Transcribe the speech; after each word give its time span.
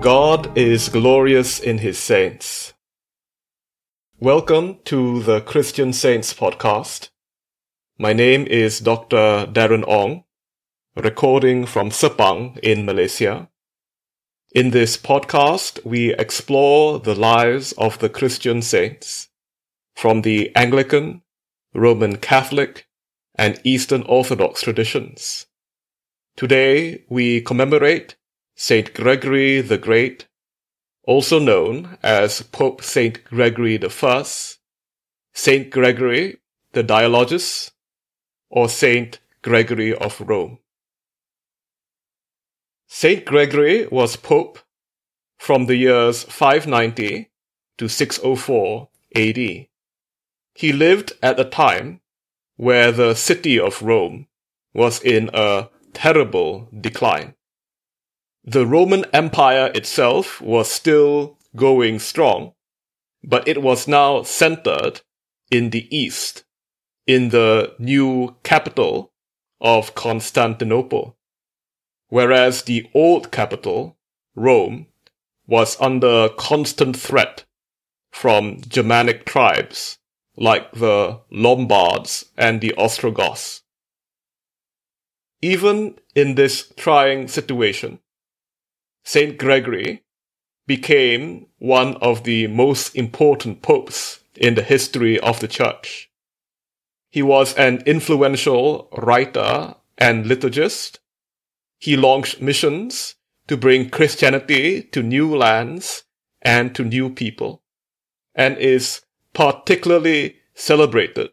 God 0.00 0.56
is 0.56 0.88
glorious 0.88 1.60
in 1.60 1.78
his 1.78 1.98
saints. 1.98 2.72
Welcome 4.18 4.78
to 4.86 5.22
the 5.22 5.40
Christian 5.40 5.92
Saints 5.92 6.32
podcast. 6.32 7.10
My 7.98 8.12
name 8.12 8.46
is 8.46 8.80
Dr. 8.80 9.46
Darren 9.52 9.84
Ong, 9.86 10.24
recording 10.96 11.66
from 11.66 11.90
Sepang 11.90 12.58
in 12.60 12.86
Malaysia. 12.86 13.50
In 14.54 14.70
this 14.70 14.96
podcast, 14.96 15.84
we 15.84 16.14
explore 16.14 16.98
the 17.00 17.14
lives 17.14 17.72
of 17.72 17.98
the 17.98 18.08
Christian 18.08 18.62
saints 18.62 19.28
from 19.94 20.22
the 20.22 20.50
Anglican, 20.56 21.22
Roman 21.74 22.16
Catholic, 22.16 22.86
and 23.34 23.60
Eastern 23.62 24.02
Orthodox 24.02 24.62
traditions. 24.62 25.46
Today, 26.36 27.04
we 27.08 27.40
commemorate 27.40 28.16
Saint 28.56 28.92
Gregory 28.94 29.60
the 29.60 29.78
Great, 29.78 30.26
also 31.04 31.38
known 31.38 31.98
as 32.02 32.42
Pope 32.42 32.82
Saint 32.82 33.22
Gregory 33.24 33.78
I, 33.82 34.24
Saint 35.32 35.70
Gregory 35.70 36.38
the 36.72 36.82
Dialogus, 36.82 37.70
or 38.50 38.68
Saint 38.68 39.20
Gregory 39.42 39.94
of 39.94 40.20
Rome. 40.20 40.58
Saint 42.86 43.24
Gregory 43.24 43.86
was 43.86 44.16
Pope 44.16 44.58
from 45.38 45.66
the 45.66 45.76
years 45.76 46.24
590 46.24 47.30
to 47.76 47.88
604 47.88 48.88
AD. 49.14 49.66
He 50.58 50.72
lived 50.72 51.12
at 51.22 51.38
a 51.38 51.44
time 51.44 52.00
where 52.56 52.90
the 52.90 53.14
city 53.14 53.60
of 53.60 53.80
Rome 53.80 54.26
was 54.74 55.00
in 55.00 55.30
a 55.32 55.68
terrible 55.92 56.68
decline. 56.76 57.36
The 58.42 58.66
Roman 58.66 59.04
Empire 59.12 59.70
itself 59.72 60.40
was 60.40 60.68
still 60.68 61.38
going 61.54 62.00
strong, 62.00 62.54
but 63.22 63.46
it 63.46 63.62
was 63.62 63.86
now 63.86 64.24
centered 64.24 65.02
in 65.48 65.70
the 65.70 65.86
east, 65.96 66.42
in 67.06 67.28
the 67.28 67.76
new 67.78 68.34
capital 68.42 69.12
of 69.60 69.94
Constantinople, 69.94 71.16
whereas 72.08 72.62
the 72.62 72.90
old 72.94 73.30
capital, 73.30 73.96
Rome, 74.34 74.88
was 75.46 75.80
under 75.80 76.28
constant 76.30 76.96
threat 76.96 77.44
from 78.10 78.60
Germanic 78.62 79.24
tribes 79.24 79.97
like 80.38 80.70
the 80.72 81.20
Lombards 81.30 82.26
and 82.36 82.60
the 82.60 82.72
Ostrogoths. 82.76 83.62
Even 85.42 85.98
in 86.14 86.36
this 86.36 86.72
trying 86.76 87.28
situation, 87.28 87.98
Saint 89.04 89.36
Gregory 89.36 90.04
became 90.66 91.46
one 91.58 91.96
of 91.96 92.24
the 92.24 92.46
most 92.46 92.94
important 92.94 93.62
popes 93.62 94.20
in 94.36 94.54
the 94.54 94.62
history 94.62 95.18
of 95.18 95.40
the 95.40 95.48
church. 95.48 96.10
He 97.10 97.22
was 97.22 97.54
an 97.54 97.82
influential 97.86 98.88
writer 98.96 99.74
and 99.96 100.26
liturgist. 100.26 100.98
He 101.78 101.96
launched 101.96 102.40
missions 102.40 103.16
to 103.48 103.56
bring 103.56 103.90
Christianity 103.90 104.82
to 104.82 105.02
new 105.02 105.34
lands 105.34 106.04
and 106.42 106.74
to 106.76 106.84
new 106.84 107.10
people, 107.10 107.62
and 108.34 108.56
is 108.58 109.00
particularly 109.38 110.34
celebrated 110.52 111.30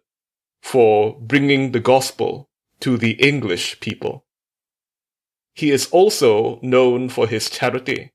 for 0.61 1.19
bringing 1.19 1.71
the 1.71 1.79
gospel 1.79 2.47
to 2.79 2.97
the 2.97 3.13
English 3.13 3.79
people. 3.79 4.23
He 5.55 5.71
is 5.71 5.87
also 5.87 6.59
known 6.61 7.09
for 7.09 7.25
his 7.25 7.49
charity. 7.49 8.11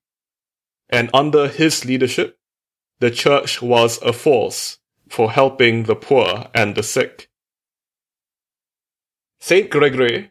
And 0.89 1.11
under 1.13 1.49
his 1.49 1.85
leadership, 1.85 2.39
the 3.01 3.11
church 3.11 3.61
was 3.61 4.01
a 4.01 4.13
force 4.13 4.79
for 5.09 5.33
helping 5.33 5.83
the 5.83 5.97
poor 5.97 6.47
and 6.55 6.77
the 6.77 6.85
sick. 6.85 7.29
Saint 9.41 9.71
Gregory 9.71 10.31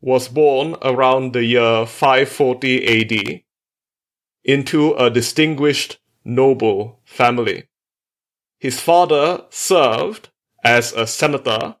was 0.00 0.26
born 0.26 0.74
around 0.82 1.32
the 1.32 1.44
year 1.44 1.86
540 1.86 3.02
AD 3.02 3.42
into 4.42 4.94
a 4.94 5.10
distinguished 5.10 6.00
noble 6.24 6.98
family. 7.04 7.68
His 8.66 8.80
father 8.80 9.44
served 9.48 10.30
as 10.64 10.92
a 10.92 11.06
senator 11.06 11.76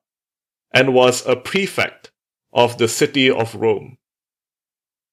and 0.72 0.94
was 0.94 1.26
a 1.26 1.34
prefect 1.34 2.12
of 2.52 2.78
the 2.78 2.86
city 2.86 3.28
of 3.28 3.56
Rome. 3.56 3.98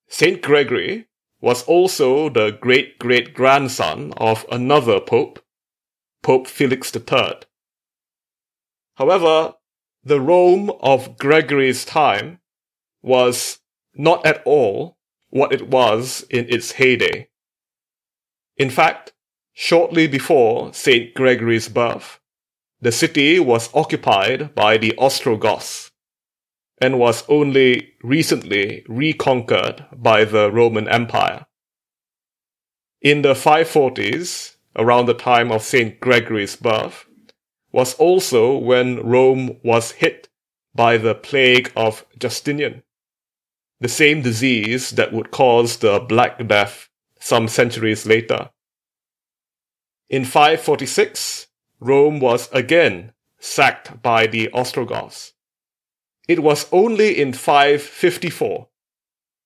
Saint 0.08 0.44
Gregory 0.44 1.08
was 1.42 1.64
also 1.64 2.30
the 2.30 2.52
great 2.52 3.00
great 3.00 3.34
grandson 3.34 4.14
of 4.18 4.46
another 4.52 5.00
pope, 5.00 5.44
Pope 6.22 6.46
Felix 6.46 6.96
III. 6.96 7.40
However, 8.98 9.56
the 10.04 10.22
Rome 10.22 10.70
of 10.80 11.18
Gregory's 11.18 11.86
time 11.86 12.40
was 13.02 13.58
not 13.96 14.24
at 14.28 14.44
all 14.46 15.00
what 15.32 15.52
it 15.52 15.70
was 15.70 16.24
in 16.30 16.46
its 16.50 16.74
heyday. 16.74 17.30
In 18.58 18.70
fact, 18.70 19.13
shortly 19.54 20.08
before 20.08 20.74
St. 20.74 21.14
Gregory's 21.14 21.70
birth, 21.70 22.20
the 22.82 22.92
city 22.92 23.40
was 23.40 23.74
occupied 23.74 24.54
by 24.56 24.78
the 24.78 24.94
Ostrogoths, 24.98 25.92
and 26.82 27.00
was 27.00 27.24
only 27.30 27.94
recently 28.04 28.84
reconquered 28.90 29.86
by 29.96 30.26
the 30.26 30.52
Roman 30.52 30.88
Empire. 30.90 31.46
In 33.02 33.22
the 33.22 33.34
540s, 33.34 34.56
around 34.76 35.06
the 35.06 35.14
time 35.14 35.52
of 35.52 35.62
St. 35.62 36.00
Gregory's 36.00 36.56
birth, 36.56 37.06
was 37.72 37.94
also 37.96 38.58
when 38.58 39.06
Rome 39.06 39.60
was 39.64 39.92
hit 39.92 40.30
by 40.76 40.98
the 40.98 41.16
plague 41.16 41.72
of 41.76 42.06
Justinian, 42.20 42.84
the 43.80 43.88
same 43.88 44.22
disease 44.22 44.92
that 44.92 45.14
would 45.14 45.32
cause 45.32 45.78
the 45.78 46.00
Black 46.00 46.48
Death 46.48 46.90
some 47.20 47.48
centuries 47.48 48.06
later. 48.06 48.50
In 50.14 50.26
546, 50.26 51.48
Rome 51.80 52.20
was 52.20 52.48
again 52.52 53.14
sacked 53.40 54.04
by 54.04 54.28
the 54.28 54.48
Ostrogoths. 54.54 55.34
It 56.28 56.44
was 56.44 56.68
only 56.72 57.20
in 57.20 57.34
554 57.34 58.68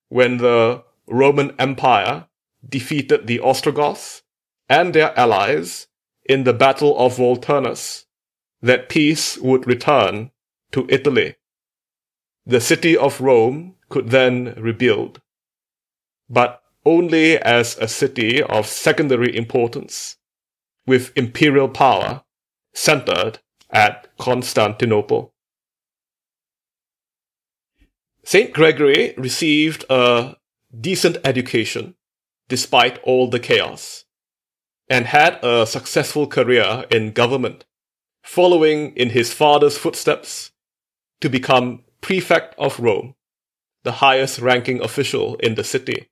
when 0.09 0.39
the 0.39 0.83
Roman 1.07 1.55
Empire 1.57 2.27
defeated 2.67 3.27
the 3.27 3.39
Ostrogoths 3.39 4.23
and 4.67 4.93
their 4.93 5.17
allies 5.17 5.87
in 6.25 6.43
the 6.43 6.51
Battle 6.51 6.97
of 6.99 7.15
Volturnus 7.15 8.03
that 8.61 8.89
peace 8.89 9.37
would 9.37 9.65
return 9.65 10.31
to 10.73 10.85
Italy. 10.89 11.37
The 12.45 12.59
city 12.59 12.97
of 12.97 13.21
Rome 13.21 13.75
could 13.87 14.09
then 14.09 14.53
rebuild, 14.57 15.21
but 16.29 16.61
only 16.85 17.37
as 17.37 17.77
a 17.77 17.87
city 17.87 18.43
of 18.43 18.67
secondary 18.67 19.33
importance, 19.33 20.17
with 20.87 21.11
imperial 21.15 21.69
power 21.69 22.23
centered 22.73 23.39
at 23.69 24.07
Constantinople. 24.17 25.33
St. 28.23 28.53
Gregory 28.53 29.13
received 29.17 29.85
a 29.89 30.35
decent 30.79 31.17
education 31.23 31.95
despite 32.49 32.99
all 33.03 33.29
the 33.29 33.39
chaos 33.39 34.05
and 34.89 35.05
had 35.05 35.43
a 35.43 35.67
successful 35.67 36.27
career 36.27 36.85
in 36.89 37.11
government, 37.11 37.65
following 38.23 38.95
in 38.95 39.09
his 39.09 39.33
father's 39.33 39.77
footsteps 39.77 40.51
to 41.19 41.29
become 41.29 41.83
prefect 42.01 42.55
of 42.57 42.79
Rome, 42.79 43.15
the 43.83 43.93
highest 43.93 44.39
ranking 44.39 44.81
official 44.81 45.35
in 45.35 45.55
the 45.55 45.63
city. 45.63 46.09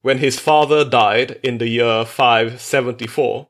When 0.00 0.18
his 0.18 0.38
father 0.38 0.88
died 0.88 1.40
in 1.42 1.58
the 1.58 1.68
year 1.68 2.04
574, 2.04 3.48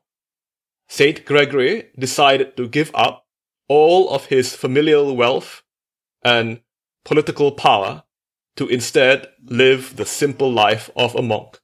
St. 0.87 1.23
Gregory 1.23 1.89
decided 1.97 2.57
to 2.57 2.67
give 2.67 2.91
up 2.95 3.27
all 3.67 4.09
of 4.09 4.25
his 4.25 4.55
familial 4.55 5.15
wealth 5.15 5.61
and 6.23 6.61
political 7.05 7.51
power 7.51 8.03
to 8.55 8.67
instead 8.67 9.27
live 9.45 9.95
the 9.95 10.05
simple 10.05 10.51
life 10.51 10.89
of 10.95 11.15
a 11.15 11.21
monk. 11.21 11.59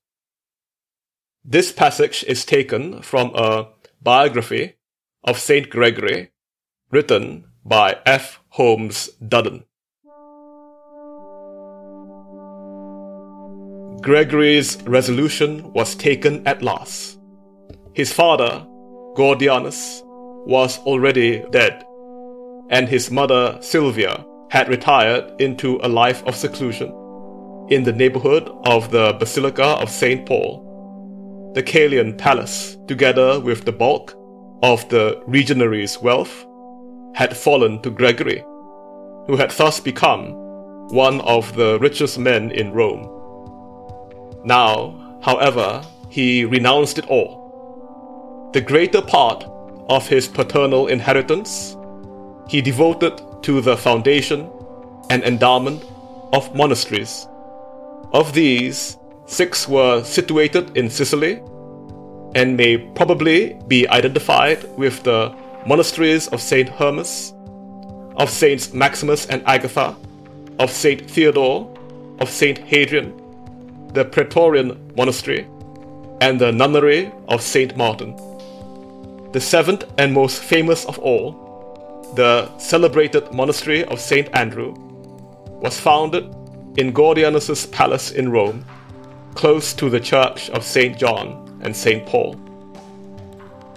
This 1.44 1.72
passage 1.72 2.24
is 2.28 2.46
taken 2.46 3.02
from 3.02 3.32
a 3.36 3.70
biography 4.02 4.76
of 5.24 5.40
Saint 5.40 5.70
Gregory 5.70 6.32
written 6.92 7.46
by 7.66 7.98
F. 8.06 8.40
Holmes 8.50 9.10
Dudden. 9.28 9.66
Gregory's 14.06 14.78
resolution 14.84 15.74
was 15.74 15.96
taken 15.96 16.48
at 16.48 16.62
last. 16.62 17.18
His 17.96 18.14
father, 18.14 18.64
Gordianus, 19.16 20.04
was 20.46 20.78
already 20.82 21.44
dead, 21.50 21.84
and 22.70 22.88
his 22.88 23.10
mother 23.10 23.58
Sylvia 23.62 24.24
had 24.52 24.70
retired 24.70 25.42
into 25.42 25.80
a 25.82 25.90
life 25.90 26.24
of 26.28 26.36
seclusion 26.36 26.90
in 27.72 27.82
the 27.84 27.94
neighborhood 27.94 28.48
of 28.68 28.92
the 28.92 29.14
Basilica 29.14 29.64
of 29.82 29.90
St. 29.90 30.24
Paul. 30.24 31.52
The 31.56 31.64
Caelian 31.64 32.16
Palace, 32.16 32.78
together 32.88 33.40
with 33.40 33.66
the 33.66 33.72
bulk 33.72 34.14
of 34.62 34.88
the 34.90 35.20
legionaries' 35.28 36.00
wealth, 36.00 36.46
had 37.16 37.36
fallen 37.36 37.82
to 37.82 37.90
Gregory, 37.90 38.44
who 39.26 39.36
had 39.36 39.50
thus 39.50 39.80
become 39.80 40.34
one 40.90 41.22
of 41.22 41.56
the 41.56 41.80
richest 41.80 42.20
men 42.20 42.52
in 42.52 42.72
Rome. 42.72 43.16
Now, 44.46 45.20
however, 45.24 45.84
he 46.10 46.46
renounced 46.46 47.00
it 47.00 47.08
all. 47.08 48.52
The 48.54 48.62
greater 48.62 49.02
part 49.02 49.44
of 49.90 50.08
his 50.08 50.28
paternal 50.28 50.88
inheritance 50.88 51.76
he 52.48 52.62
devoted 52.62 53.20
to 53.42 53.60
the 53.60 53.76
foundation 53.76 54.50
and 55.10 55.24
endowment 55.24 55.84
of 56.32 56.56
monasteries. 56.56 57.28
Of 58.14 58.34
these, 58.34 58.98
six 59.26 59.68
were 59.68 60.04
situated 60.04 60.78
in 60.78 60.92
Sicily 60.92 61.42
and 62.36 62.56
may 62.56 62.78
probably 62.78 63.60
be 63.68 63.88
identified 63.90 64.64
with 64.78 65.02
the 65.04 65.36
monasteries 65.66 66.28
of 66.28 66.40
St. 66.40 66.70
Hermas, 66.70 67.34
of 68.18 68.30
Saints 68.30 68.74
Maximus 68.74 69.26
and 69.26 69.42
Agatha, 69.48 69.96
of 70.60 70.70
St. 70.70 71.10
Theodore, 71.10 71.68
of 72.20 72.30
St. 72.30 72.60
Hadrian, 72.60 73.20
the 73.96 74.04
Praetorian 74.04 74.92
Monastery, 74.98 75.48
and 76.20 76.38
the 76.40 76.52
nunnery 76.52 77.14
of 77.30 77.42
St. 77.42 77.78
Martin. 77.78 78.14
The 79.32 79.40
seventh 79.40 79.86
and 79.98 80.14
most 80.14 80.44
famous 80.44 80.84
of 80.84 81.00
all, 81.00 82.12
the 82.18 82.58
celebrated 82.58 83.34
monastery 83.34 83.86
of 83.86 84.02
St. 84.02 84.28
Andrew, 84.36 84.74
was 85.62 85.80
founded 85.80 86.26
in 86.76 86.92
Gordianus's 86.92 87.68
palace 87.68 88.12
in 88.12 88.34
Rome, 88.34 88.66
close 89.34 89.74
to 89.76 89.90
the 89.90 90.02
church 90.02 90.50
of 90.50 90.66
St. 90.66 90.98
John 90.98 91.62
and 91.64 91.74
St. 91.74 92.06
Paul. 92.06 92.36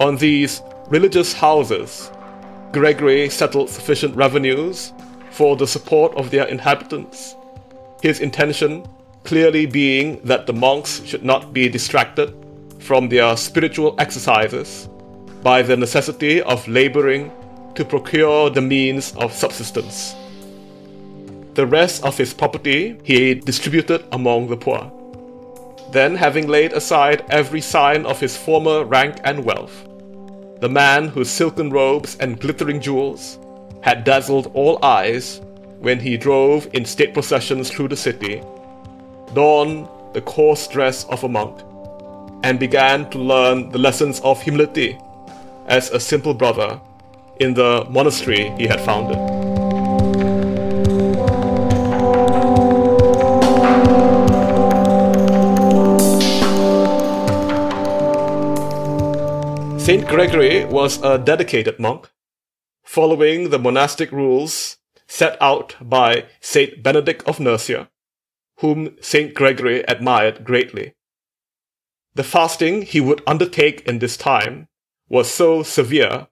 On 0.01 0.17
these 0.17 0.61
religious 0.89 1.31
houses, 1.31 2.11
Gregory 2.73 3.29
settled 3.29 3.69
sufficient 3.69 4.13
revenues 4.17 4.91
for 5.31 5.55
the 5.55 5.65
support 5.65 6.13
of 6.15 6.29
their 6.29 6.45
inhabitants, 6.45 7.37
his 8.01 8.19
intention 8.19 8.85
clearly 9.29 9.67
being 9.67 10.19
that 10.23 10.47
the 10.47 10.53
monks 10.53 11.05
should 11.05 11.23
not 11.23 11.53
be 11.53 11.69
distracted 11.69 12.33
from 12.79 13.07
their 13.07 13.37
spiritual 13.37 13.93
exercises 13.99 14.89
by 15.43 15.61
the 15.61 15.77
necessity 15.77 16.41
of 16.41 16.67
laboring 16.67 17.31
to 17.75 17.85
procure 17.85 18.49
the 18.49 18.59
means 18.59 19.15
of 19.17 19.31
subsistence. 19.31 20.15
The 21.53 21.67
rest 21.67 22.03
of 22.03 22.17
his 22.17 22.33
property 22.33 22.99
he 23.03 23.35
distributed 23.35 24.03
among 24.11 24.47
the 24.47 24.57
poor. 24.57 24.91
Then, 25.91 26.15
having 26.15 26.47
laid 26.47 26.73
aside 26.73 27.23
every 27.29 27.61
sign 27.61 28.07
of 28.07 28.19
his 28.19 28.35
former 28.35 28.83
rank 28.83 29.17
and 29.23 29.45
wealth, 29.45 29.87
the 30.59 30.69
man 30.69 31.07
whose 31.07 31.29
silken 31.29 31.69
robes 31.69 32.17
and 32.19 32.39
glittering 32.39 32.81
jewels 32.81 33.37
had 33.81 34.05
dazzled 34.05 34.49
all 34.55 34.83
eyes 34.83 35.39
when 35.81 35.99
he 35.99 36.17
drove 36.17 36.67
in 36.73 36.83
state 36.83 37.13
processions 37.13 37.69
through 37.69 37.89
the 37.89 37.95
city, 37.95 38.41
donned 39.33 39.87
the 40.13 40.21
coarse 40.21 40.67
dress 40.67 41.05
of 41.05 41.23
a 41.23 41.29
monk, 41.29 41.61
and 42.43 42.59
began 42.59 43.09
to 43.09 43.19
learn 43.19 43.69
the 43.69 43.77
lessons 43.77 44.19
of 44.21 44.41
humility 44.41 44.97
as 45.67 45.91
a 45.91 45.99
simple 45.99 46.33
brother 46.33 46.79
in 47.39 47.53
the 47.53 47.85
monastery 47.89 48.49
he 48.57 48.67
had 48.67 48.81
founded. 48.81 49.17
Saint 59.79 60.07
Gregory 60.07 60.65
was 60.65 61.01
a 61.01 61.17
dedicated 61.17 61.79
monk, 61.79 62.11
following 62.83 63.49
the 63.49 63.57
monastic 63.57 64.11
rules 64.11 64.77
set 65.07 65.35
out 65.41 65.75
by 65.81 66.25
Saint 66.41 66.83
Benedict 66.83 67.23
of 67.27 67.39
Nursia, 67.39 67.89
whom 68.59 68.95
Saint 69.01 69.33
Gregory 69.33 69.81
admired 69.87 70.43
greatly. 70.43 70.93
The 72.15 72.23
fasting 72.23 72.83
he 72.83 72.99
would 72.99 73.21
undertake 73.27 73.81
in 73.81 73.99
this 73.99 74.17
time 74.17 74.67
was 75.07 75.29
so 75.29 75.63
severe 75.63 76.27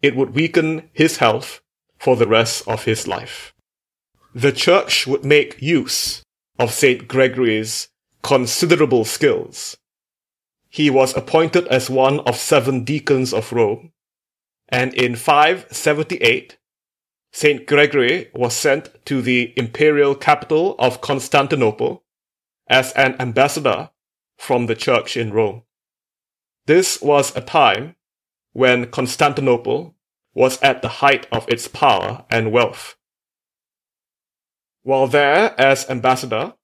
it 0.00 0.16
would 0.16 0.34
weaken 0.34 0.90
his 0.92 1.18
health 1.18 1.60
for 1.98 2.16
the 2.16 2.26
rest 2.26 2.66
of 2.66 2.84
his 2.84 3.06
life. 3.06 3.52
The 4.34 4.52
church 4.52 5.06
would 5.06 5.24
make 5.24 5.62
use 5.62 6.22
of 6.58 6.72
Saint 6.72 7.06
Gregory's 7.08 7.88
considerable 8.22 9.04
skills 9.04 9.76
he 10.72 10.88
was 10.88 11.14
appointed 11.14 11.68
as 11.68 11.90
one 11.90 12.20
of 12.20 12.34
seven 12.34 12.82
deacons 12.82 13.34
of 13.34 13.52
Rome, 13.52 13.92
and 14.70 14.94
in 14.94 15.16
578, 15.16 16.56
St. 17.32 17.66
Gregory 17.66 18.30
was 18.34 18.54
sent 18.54 19.04
to 19.06 19.22
the 19.22 19.54
imperial 19.56 20.14
capital 20.14 20.76
of 20.78 21.00
Constantinople 21.00 22.04
as 22.68 22.92
an 22.92 23.16
ambassador 23.18 23.90
from 24.36 24.66
the 24.66 24.74
church 24.74 25.16
in 25.16 25.32
Rome. 25.32 25.62
This 26.66 27.00
was 27.00 27.34
a 27.34 27.40
time 27.40 27.96
when 28.52 28.90
Constantinople 28.90 29.94
was 30.34 30.60
at 30.60 30.82
the 30.82 30.88
height 30.88 31.26
of 31.32 31.48
its 31.48 31.68
power 31.68 32.24
and 32.30 32.52
wealth. 32.52 32.96
While 34.82 35.06
there 35.06 35.58
as 35.58 35.88
ambassador, 35.88 36.54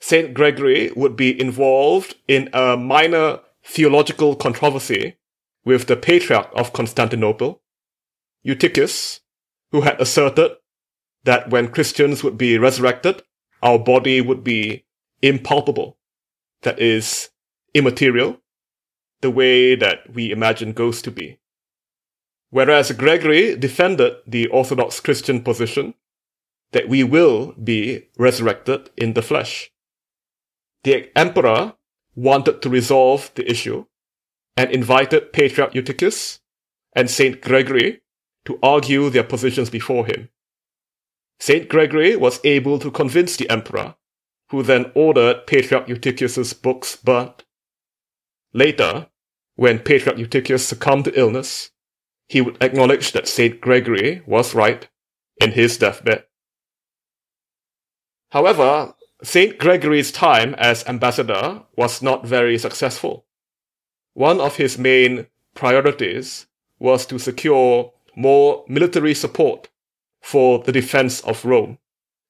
St. 0.00 0.32
Gregory 0.32 0.90
would 0.96 1.16
be 1.16 1.38
involved 1.38 2.16
in 2.28 2.48
a 2.52 2.76
minor 2.76 3.40
theological 3.64 4.36
controversy 4.36 5.16
with 5.64 5.86
the 5.86 5.96
Patriarch 5.96 6.50
of 6.54 6.72
Constantinople, 6.72 7.62
Eutychius, 8.46 9.20
who 9.74 9.80
had 9.80 10.00
asserted 10.00 10.52
that 11.24 11.50
when 11.50 11.66
Christians 11.66 12.22
would 12.22 12.38
be 12.38 12.56
resurrected, 12.56 13.24
our 13.60 13.76
body 13.76 14.20
would 14.20 14.44
be 14.44 14.84
impalpable, 15.20 15.98
that 16.62 16.78
is, 16.78 17.30
immaterial, 17.74 18.40
the 19.20 19.32
way 19.32 19.74
that 19.74 20.14
we 20.14 20.30
imagine 20.30 20.74
ghosts 20.74 21.02
to 21.02 21.10
be. 21.10 21.40
Whereas 22.50 22.92
Gregory 22.92 23.56
defended 23.56 24.12
the 24.28 24.46
Orthodox 24.46 25.00
Christian 25.00 25.42
position 25.42 25.94
that 26.70 26.88
we 26.88 27.02
will 27.02 27.52
be 27.54 28.10
resurrected 28.16 28.90
in 28.96 29.14
the 29.14 29.22
flesh. 29.22 29.72
The 30.84 31.10
emperor 31.18 31.74
wanted 32.14 32.62
to 32.62 32.70
resolve 32.70 33.32
the 33.34 33.50
issue 33.50 33.86
and 34.56 34.70
invited 34.70 35.32
Patriarch 35.32 35.72
Eutychius 35.72 36.38
and 36.94 37.10
Saint 37.10 37.40
Gregory 37.40 38.02
to 38.44 38.58
argue 38.62 39.10
their 39.10 39.24
positions 39.24 39.70
before 39.70 40.06
him. 40.06 40.28
Saint 41.40 41.68
Gregory 41.68 42.16
was 42.16 42.40
able 42.44 42.78
to 42.78 42.90
convince 42.90 43.36
the 43.36 43.48
emperor, 43.50 43.96
who 44.50 44.62
then 44.62 44.92
ordered 44.94 45.46
Patriarch 45.46 45.88
Eutychius's 45.88 46.52
books 46.52 46.96
burnt. 46.96 47.44
Later, 48.52 49.08
when 49.56 49.78
Patriarch 49.78 50.18
Eutychius 50.18 50.60
succumbed 50.60 51.06
to 51.06 51.18
illness, 51.18 51.70
he 52.28 52.40
would 52.40 52.56
acknowledge 52.62 53.12
that 53.12 53.28
Saint 53.28 53.60
Gregory 53.60 54.22
was 54.26 54.54
right 54.54 54.88
in 55.40 55.52
his 55.52 55.78
deathbed. 55.78 56.24
However, 58.30 58.94
St. 59.22 59.58
Gregory's 59.58 60.12
time 60.12 60.54
as 60.58 60.86
ambassador 60.86 61.62
was 61.76 62.02
not 62.02 62.26
very 62.26 62.58
successful. 62.58 63.26
One 64.12 64.40
of 64.40 64.56
his 64.56 64.76
main 64.76 65.28
priorities 65.54 66.46
was 66.78 67.06
to 67.06 67.18
secure 67.18 67.93
more 68.16 68.64
military 68.68 69.14
support 69.14 69.68
for 70.22 70.60
the 70.60 70.72
defense 70.72 71.20
of 71.20 71.44
Rome, 71.44 71.78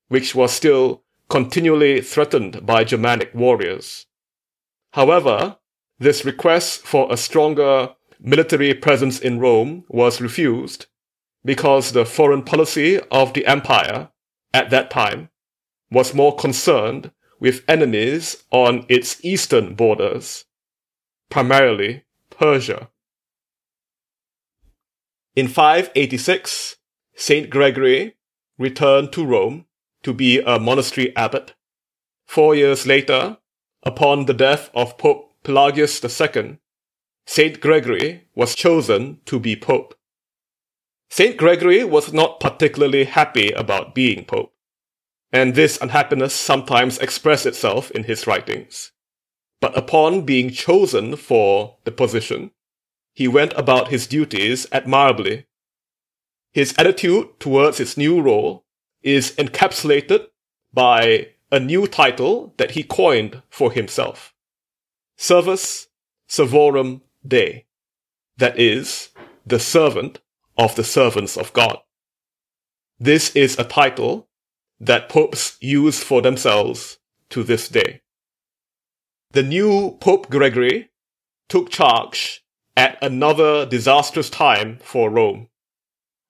which 0.09 0.35
was 0.35 0.53
still 0.53 1.03
continually 1.29 2.01
threatened 2.01 2.67
by 2.67 2.85
Germanic 2.85 3.35
warriors. 3.35 4.07
However, 4.93 5.59
this 5.99 6.25
request 6.25 6.81
for 6.83 7.13
a 7.13 7.17
stronger 7.17 7.91
military 8.21 8.75
presence 8.75 9.19
in 9.19 9.39
Rome 9.39 9.85
was 9.89 10.21
refused 10.21 10.87
because 11.45 11.93
the 11.93 12.05
foreign 12.05 12.43
policy 12.43 13.01
of 13.11 13.33
the 13.33 13.47
empire 13.47 14.11
at 14.53 14.71
that 14.71 14.91
time 14.91 15.29
was 15.91 16.15
more 16.15 16.35
concerned 16.35 17.11
with 17.39 17.65
enemies 17.69 18.45
on 18.51 18.87
its 18.89 19.23
eastern 19.25 19.75
borders, 19.75 20.47
primarily 21.29 22.05
Persia. 22.31 22.89
In 25.37 25.49
586, 25.49 26.77
Saint 27.17 27.51
Gregory 27.51 28.15
returned 28.57 29.13
to 29.13 29.27
Rome 29.27 29.67
to 30.05 30.13
be 30.13 30.41
a 30.41 30.61
monastery 30.61 31.15
abbot. 31.17 31.55
Four 32.25 32.55
years 32.55 32.87
later, 32.87 33.39
upon 33.83 34.27
the 34.27 34.35
death 34.35 34.71
of 34.75 34.97
Pope 34.97 35.35
Pelagius 35.43 36.03
II, 36.05 36.59
Saint 37.27 37.61
Gregory 37.61 38.29
was 38.37 38.55
chosen 38.55 39.21
to 39.25 39.41
be 39.41 39.57
pope. 39.57 39.95
St. 41.11 41.37
Gregory 41.37 41.85
was 41.85 42.13
not 42.13 42.41
particularly 42.41 43.05
happy 43.05 43.51
about 43.53 43.95
being 43.95 44.25
Pope, 44.25 44.53
and 45.33 45.55
this 45.55 45.79
unhappiness 45.81 46.35
sometimes 46.35 46.99
expressed 46.99 47.47
itself 47.47 47.91
in 47.93 48.05
his 48.05 48.27
writings. 48.27 48.93
But 49.61 49.77
upon 49.77 50.23
being 50.23 50.51
chosen 50.51 51.17
for 51.17 51.77
the 51.85 51.93
position, 51.93 52.51
he 53.15 53.29
went 53.29 53.53
about 53.57 53.89
his 53.89 54.07
duties 54.07 54.67
admirably. 54.73 55.47
His 56.53 56.75
attitude 56.77 57.41
towards 57.41 57.79
his 57.79 57.97
new 57.97 58.21
role 58.21 58.65
is 59.03 59.33
encapsulated 59.33 60.27
by 60.73 61.29
a 61.51 61.61
new 61.61 61.87
title 61.87 62.53
that 62.57 62.73
he 62.73 62.83
coined 62.83 63.43
for 63.49 63.71
himself 63.71 64.35
Servus 65.17 65.89
Servorum 66.29 67.03
Dei, 67.27 67.67
that 68.37 68.59
is, 68.59 69.11
the 69.47 69.61
servant 69.61 70.21
of 70.59 70.75
the 70.75 70.83
servants 70.83 71.37
of 71.37 71.53
God. 71.53 71.79
This 72.99 73.35
is 73.37 73.59
a 73.59 73.65
title 73.65 74.29
that 74.81 75.09
popes 75.09 75.57
use 75.61 76.03
for 76.03 76.21
themselves 76.21 76.99
to 77.31 77.45
this 77.45 77.69
day. 77.69 78.03
The 79.31 79.43
new 79.43 79.97
Pope 80.01 80.31
Gregory 80.31 80.91
took 81.49 81.71
charge 81.71 82.44
at 82.77 82.99
another 83.03 83.67
disastrous 83.67 84.29
time 84.31 84.79
for 84.83 85.11
Rome. 85.11 85.49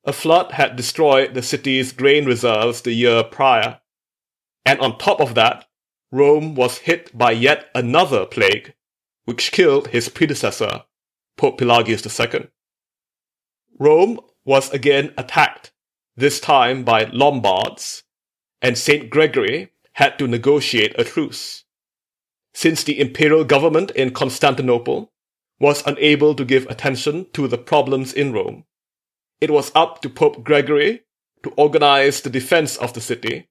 A 0.05 0.13
flood 0.13 0.53
had 0.53 0.77
destroyed 0.77 1.33
the 1.33 1.43
city's 1.43 1.93
grain 1.93 2.27
reserves 2.27 2.83
the 2.83 2.93
year 2.93 3.25
prior, 3.25 3.81
and 4.67 4.79
on 4.81 4.99
top 4.99 5.21
of 5.21 5.35
that, 5.35 5.67
Rome 6.13 6.55
was 6.55 6.79
hit 6.79 7.17
by 7.17 7.33
yet 7.33 7.71
another 7.75 8.27
plague, 8.27 8.75
which 9.25 9.53
killed 9.53 9.89
his 9.89 10.09
predecessor, 10.09 10.85
Pope 11.37 11.59
Pelagius 11.59 12.21
II. 12.21 12.49
Rome 13.79 14.21
was 14.45 14.71
again 14.71 15.13
attacked, 15.17 15.73
this 16.17 16.39
time 16.39 16.85
by 16.85 17.05
Lombards, 17.05 18.05
and 18.61 18.79
St. 18.79 19.11
Gregory 19.11 19.73
had 19.95 20.19
to 20.19 20.29
negotiate 20.29 20.95
a 20.99 21.05
truce. 21.05 21.65
Since 22.53 22.85
the 22.85 23.01
imperial 23.01 23.45
government 23.45 23.91
in 23.93 24.13
Constantinople 24.13 25.11
was 25.65 25.83
unable 25.87 26.35
to 26.35 26.45
give 26.45 26.67
attention 26.67 27.27
to 27.33 27.49
the 27.49 27.57
problems 27.57 28.13
in 28.13 28.35
Rome, 28.35 28.65
it 29.41 29.51
was 29.51 29.73
up 29.75 30.03
to 30.03 30.11
Pope 30.11 30.45
Gregory 30.45 31.05
to 31.43 31.55
organize 31.57 32.21
the 32.21 32.29
defense 32.29 32.77
of 32.77 32.93
the 32.93 33.01
city, 33.01 33.49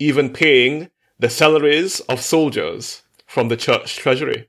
even 0.00 0.32
paying 0.32 0.90
the 1.16 1.30
salaries 1.30 2.00
of 2.08 2.20
soldiers 2.20 3.04
from 3.24 3.46
the 3.46 3.56
church 3.56 3.96
treasury. 3.96 4.48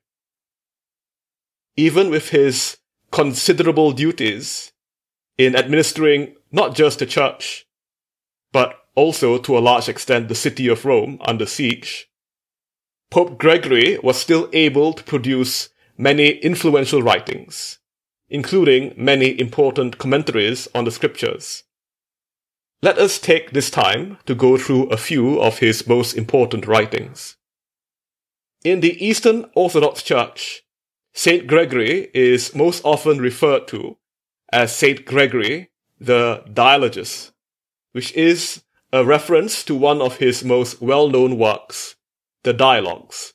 Even 1.78 2.10
with 2.10 2.30
his 2.30 2.78
considerable 3.12 3.92
duties, 3.92 4.72
in 5.38 5.56
administering 5.56 6.36
not 6.52 6.74
just 6.74 6.98
the 6.98 7.06
church, 7.06 7.68
but 8.52 8.80
also 8.96 9.38
to 9.38 9.56
a 9.56 9.66
large 9.70 9.88
extent 9.88 10.28
the 10.28 10.34
city 10.34 10.68
of 10.68 10.86
Rome 10.86 11.20
under 11.22 11.46
siege, 11.46 12.10
Pope 13.12 13.38
Gregory 13.38 14.00
was 14.00 14.18
still 14.18 14.50
able 14.54 14.92
to 14.94 15.04
produce 15.04 15.70
many 15.98 16.30
influential 16.30 17.02
writings, 17.02 17.80
including 18.30 18.94
many 18.98 19.40
important 19.40 19.98
commentaries 19.98 20.68
on 20.76 20.86
the 20.86 20.92
scriptures. 20.92 21.64
Let 22.82 22.98
us 22.98 23.20
take 23.20 23.52
this 23.52 23.70
time 23.70 24.18
to 24.26 24.36
go 24.36 24.58
through 24.58 24.90
a 24.90 24.98
few 24.98 25.40
of 25.42 25.60
his 25.60 25.88
most 25.88 26.14
important 26.14 26.68
writings. 26.68 27.38
In 28.64 28.82
the 28.82 29.04
Eastern 29.04 29.46
Orthodox 29.56 30.04
Church, 30.04 30.64
Saint 31.14 31.48
Gregory 31.48 32.10
is 32.14 32.54
most 32.54 32.84
often 32.84 33.20
referred 33.20 33.68
to 33.70 33.98
as 34.52 34.76
Saint 34.76 35.06
Gregory 35.06 35.70
the 36.00 36.44
Dialogus, 36.52 37.32
which 37.94 38.14
is 38.14 38.64
a 38.92 39.06
reference 39.06 39.64
to 39.64 39.76
one 39.76 40.02
of 40.02 40.18
his 40.18 40.44
most 40.44 40.82
well 40.82 41.10
known 41.10 41.38
works, 41.38 41.96
the 42.44 42.54
Dialogues. 42.54 43.34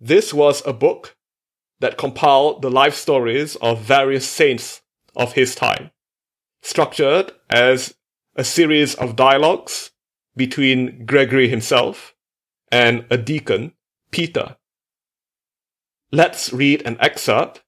This 0.00 0.32
was 0.32 0.62
a 0.66 0.72
book 0.72 1.13
that 1.84 1.98
compiled 1.98 2.62
the 2.62 2.70
life 2.70 2.94
stories 2.94 3.56
of 3.56 3.78
various 3.78 4.26
saints 4.26 4.80
of 5.14 5.34
his 5.34 5.54
time, 5.54 5.90
structured 6.62 7.30
as 7.50 7.94
a 8.36 8.42
series 8.42 8.94
of 8.94 9.16
dialogues 9.16 9.90
between 10.34 11.04
Gregory 11.04 11.46
himself 11.46 12.14
and 12.72 13.04
a 13.10 13.18
deacon, 13.18 13.74
Peter. 14.10 14.56
Let's 16.10 16.54
read 16.54 16.80
an 16.86 16.96
excerpt, 17.00 17.62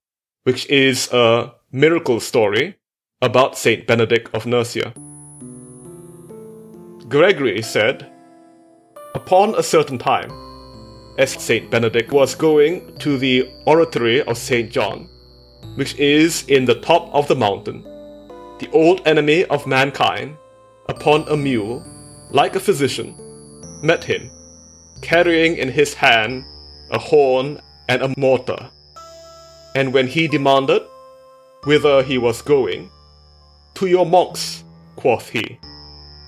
which 0.45 0.67
is 0.71 1.13
a 1.13 1.53
miracle 1.71 2.19
story 2.19 2.77
about 3.21 3.59
Saint 3.59 3.87
Benedict 3.87 4.35
of 4.35 4.47
Nursia. 4.47 4.95
Gregory 7.07 7.61
said, 7.61 8.11
Upon 9.15 9.55
a 9.55 9.63
certain 9.63 9.99
time, 9.99 10.46
as 11.19 11.33
Saint 11.33 11.71
Benedict 11.71 12.13
was 12.13 12.35
going 12.35 12.97
to 12.99 13.19
the 13.19 13.51
oratory 13.67 14.23
of 14.23 14.37
Saint 14.37 14.71
John, 14.71 15.09
which 15.77 15.95
is 15.97 16.45
in 16.49 16.65
the 16.65 16.81
top 16.81 17.13
of 17.15 17.29
the 17.29 17.35
mountain, 17.35 17.83
the 18.59 18.71
old 18.73 19.07
enemy 19.07 19.45
of 19.47 19.67
mankind, 19.67 20.37
upon 20.89 21.29
a 21.29 21.37
mule, 21.37 21.85
like 22.31 22.57
a 22.57 22.61
physician, 22.61 23.15
met 23.83 24.05
him, 24.05 24.31
carrying 25.01 25.57
in 25.57 25.69
his 25.69 25.95
hand 25.95 26.45
a 26.91 26.99
horn 26.99 27.61
and 27.89 28.03
a 28.03 28.15
mortar. 28.19 28.71
And 29.75 29.93
when 29.93 30.07
he 30.07 30.29
demanded 30.29 30.83
whither 31.67 32.01
he 32.05 32.17
was 32.17 32.43
going. 32.43 32.89
To 33.75 33.87
your 33.87 34.07
monks, 34.07 34.63
quoth 34.95 35.29
he, 35.29 35.59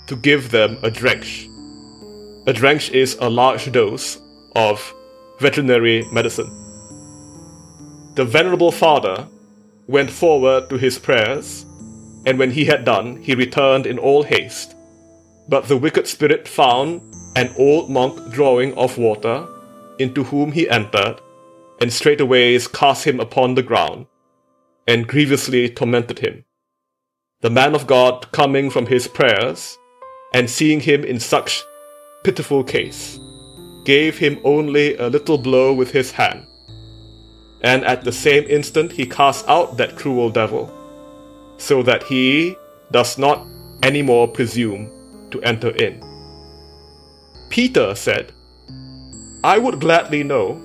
to 0.09 0.17
give 0.17 0.51
them 0.51 0.77
a 0.83 0.91
drench. 0.91 1.49
A 2.47 2.53
drench 2.53 2.91
is 2.91 3.17
a 3.21 3.31
large 3.31 3.71
dose 3.71 4.19
of 4.59 4.93
veterinary 5.39 6.05
medicine. 6.13 6.51
The 8.17 8.25
venerable 8.25 8.73
father 8.73 9.27
went 9.87 10.11
forward 10.11 10.69
to 10.69 10.77
his 10.77 10.99
prayers, 10.99 11.65
and 12.27 12.39
when 12.39 12.51
he 12.51 12.65
had 12.65 12.85
done, 12.85 13.23
he 13.23 13.35
returned 13.35 13.87
in 13.87 13.99
all 13.99 14.25
haste. 14.25 14.75
But 15.49 15.69
the 15.69 15.77
wicked 15.77 16.07
spirit 16.09 16.49
found 16.49 17.01
an 17.37 17.55
old 17.57 17.89
monk 17.89 18.33
drawing 18.33 18.75
of 18.75 18.99
water, 18.99 19.47
into 19.99 20.25
whom 20.25 20.53
he 20.53 20.69
entered, 20.69 21.21
and 21.81 21.93
straightway 21.93 22.59
cast 22.59 23.07
him 23.07 23.21
upon 23.21 23.55
the 23.55 23.63
ground 23.63 24.07
and 24.89 25.07
grievously 25.07 25.69
tormented 25.69 26.19
him. 26.19 26.45
The 27.43 27.51
man 27.51 27.75
of 27.75 27.87
God, 27.87 28.33
coming 28.33 28.71
from 28.71 28.87
his 28.87 29.07
prayers, 29.07 29.79
and 30.35 30.51
seeing 30.51 30.81
him 30.81 31.05
in 31.05 31.21
such 31.21 31.63
pitiful 32.25 32.65
case, 32.65 33.21
gave 33.89 34.19
him 34.19 34.39
only 34.45 34.97
a 34.99 35.09
little 35.09 35.39
blow 35.39 35.73
with 35.73 35.91
his 35.93 36.11
hand. 36.13 36.47
And 37.63 37.87
at 37.87 38.05
the 38.05 38.13
same 38.13 38.45
instant 38.45 38.93
he 38.93 39.07
cast 39.07 39.49
out 39.49 39.79
that 39.79 39.97
cruel 39.97 40.29
devil, 40.29 40.65
so 41.57 41.83
that 41.85 42.03
he 42.03 42.55
does 42.91 43.17
not 43.17 43.47
any 43.83 44.03
more 44.03 44.29
presume 44.29 44.91
to 45.31 45.41
enter 45.43 45.71
in. 45.71 45.95
Peter 47.49 47.95
said, 47.95 48.33
I 49.43 49.57
would 49.57 49.81
gladly 49.81 50.23
know 50.23 50.61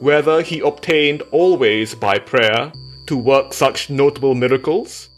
whether 0.00 0.42
he 0.42 0.60
obtained 0.60 1.22
always 1.30 1.94
by 1.94 2.18
prayer 2.18 2.72
to 3.06 3.16
work 3.16 3.54
such 3.54 3.88
notable 3.88 4.34
miracles, 4.34 5.08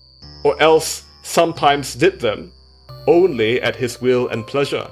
or 0.44 0.54
else 0.62 1.04
sometimes 1.22 1.96
did 1.96 2.20
them 2.20 2.52
only 3.08 3.60
at 3.60 3.74
his 3.74 4.00
will 4.00 4.28
and 4.28 4.46
pleasure. 4.46 4.86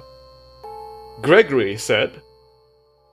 Gregory 1.23 1.77
said, 1.79 2.11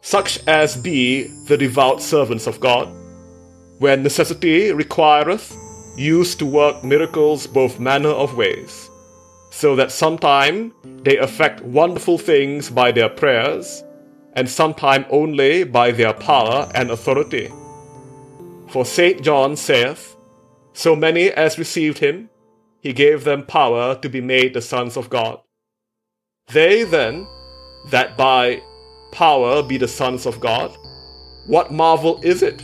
Such 0.08 0.40
as 0.48 0.78
be 0.78 1.24
the 1.48 1.58
devout 1.58 2.02
servants 2.02 2.48
of 2.48 2.62
God, 2.62 2.88
when 3.80 4.04
necessity 4.04 4.72
requireth, 4.72 5.54
use 5.98 6.34
to 6.36 6.46
work 6.46 6.82
miracles 6.84 7.46
both 7.46 7.80
manner 7.80 8.16
of 8.24 8.38
ways, 8.38 8.90
so 9.52 9.76
that 9.76 9.92
sometime 9.92 10.74
they 11.04 11.18
effect 11.18 11.62
wonderful 11.62 12.18
things 12.18 12.70
by 12.70 12.92
their 12.94 13.10
prayers, 13.10 13.84
and 14.34 14.48
sometime 14.50 15.06
only 15.10 15.66
by 15.66 15.92
their 15.92 16.14
power 16.14 16.72
and 16.74 16.90
authority 16.90 17.52
for 18.70 18.86
St. 18.86 19.22
John 19.22 19.56
saith, 19.56 20.16
So 20.74 20.96
many 20.96 21.32
as 21.32 21.58
received 21.58 22.00
him, 22.00 22.30
he 22.80 22.94
gave 22.94 23.24
them 23.24 23.46
power 23.46 23.96
to 23.96 24.10
be 24.10 24.22
made 24.22 24.54
the 24.54 24.62
sons 24.62 24.98
of 24.98 25.10
God. 25.10 25.42
They 26.48 26.84
then, 26.84 27.28
that 27.90 28.18
by 28.18 28.62
power 29.12 29.64
be 29.64 29.78
the 29.78 29.88
sons 29.88 30.26
of 30.26 30.40
God, 30.40 30.76
what 31.46 31.72
marvel 31.72 32.20
is 32.24 32.44
it, 32.44 32.64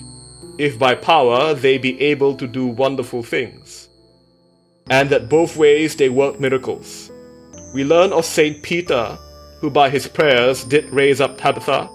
if 0.57 0.77
by 0.77 0.95
power 0.95 1.53
they 1.53 1.77
be 1.77 1.99
able 2.01 2.35
to 2.35 2.47
do 2.47 2.67
wonderful 2.67 3.23
things? 3.23 3.89
And 4.89 5.09
that 5.09 5.29
both 5.29 5.55
ways 5.55 5.95
they 5.95 6.09
work 6.09 6.39
miracles. 6.39 7.11
We 7.73 7.83
learn 7.83 8.11
of 8.11 8.25
St. 8.25 8.61
Peter, 8.61 9.17
who 9.59 9.69
by 9.69 9.89
his 9.89 10.07
prayers 10.07 10.63
did 10.63 10.89
raise 10.89 11.21
up 11.21 11.37
Tabitha, 11.37 11.89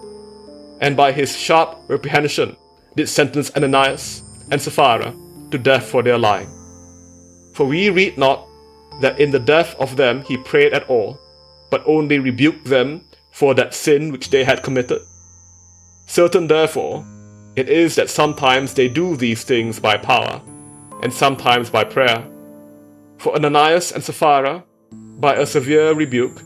and 0.81 0.97
by 0.97 1.12
his 1.12 1.37
sharp 1.37 1.78
reprehension 1.88 2.57
did 2.97 3.09
sentence 3.09 3.50
Ananias 3.55 4.23
and 4.50 4.61
Sapphira 4.61 5.14
to 5.50 5.59
death 5.59 5.85
for 5.85 6.02
their 6.02 6.19
lying. 6.19 6.49
For 7.55 7.67
we 7.67 7.90
read 7.90 8.17
not 8.17 8.47
that 9.00 9.21
in 9.21 9.31
the 9.31 9.38
death 9.38 9.75
of 9.78 9.97
them 9.97 10.23
he 10.23 10.37
prayed 10.38 10.73
at 10.73 10.88
all, 10.88 11.19
but 11.71 11.83
only 11.87 12.19
rebuked 12.19 12.64
them 12.64 13.05
for 13.38 13.54
that 13.54 13.73
sin 13.73 14.11
which 14.11 14.30
they 14.30 14.42
had 14.42 14.64
committed? 14.64 15.00
Certain, 16.07 16.49
therefore, 16.49 17.04
it 17.54 17.68
is 17.68 17.95
that 17.95 18.11
sometimes 18.11 18.75
they 18.75 18.88
do 18.88 19.16
these 19.16 19.45
things 19.45 19.78
by 19.78 19.97
power, 19.97 20.42
and 21.04 21.14
sometimes 21.14 21.71
by 21.71 21.85
prayer. 21.85 22.25
For 23.18 23.37
Ananias 23.37 23.92
and 23.92 24.02
Sapphira, 24.02 24.64
by 25.21 25.37
a 25.37 25.47
severe 25.47 25.95
rebuke, 25.95 26.42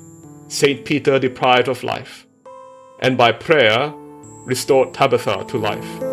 St. 0.49 0.85
Peter 0.85 1.19
deprived 1.19 1.69
of 1.69 1.83
life, 1.83 2.27
and 3.01 3.17
by 3.17 3.33
prayer 3.33 3.95
restored 4.45 4.93
Tabitha 4.93 5.47
to 5.49 5.57
life. 5.57 6.12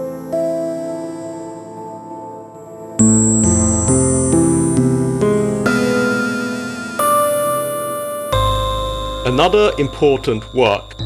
Another 9.39 9.71
important 9.79 10.53
work 10.53 10.97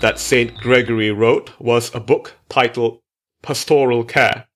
that 0.00 0.18
St. 0.18 0.52
Gregory 0.56 1.12
wrote 1.12 1.52
was 1.60 1.94
a 1.94 2.00
book 2.00 2.34
titled 2.48 2.98
Pastoral 3.40 4.02
Care, 4.02 4.48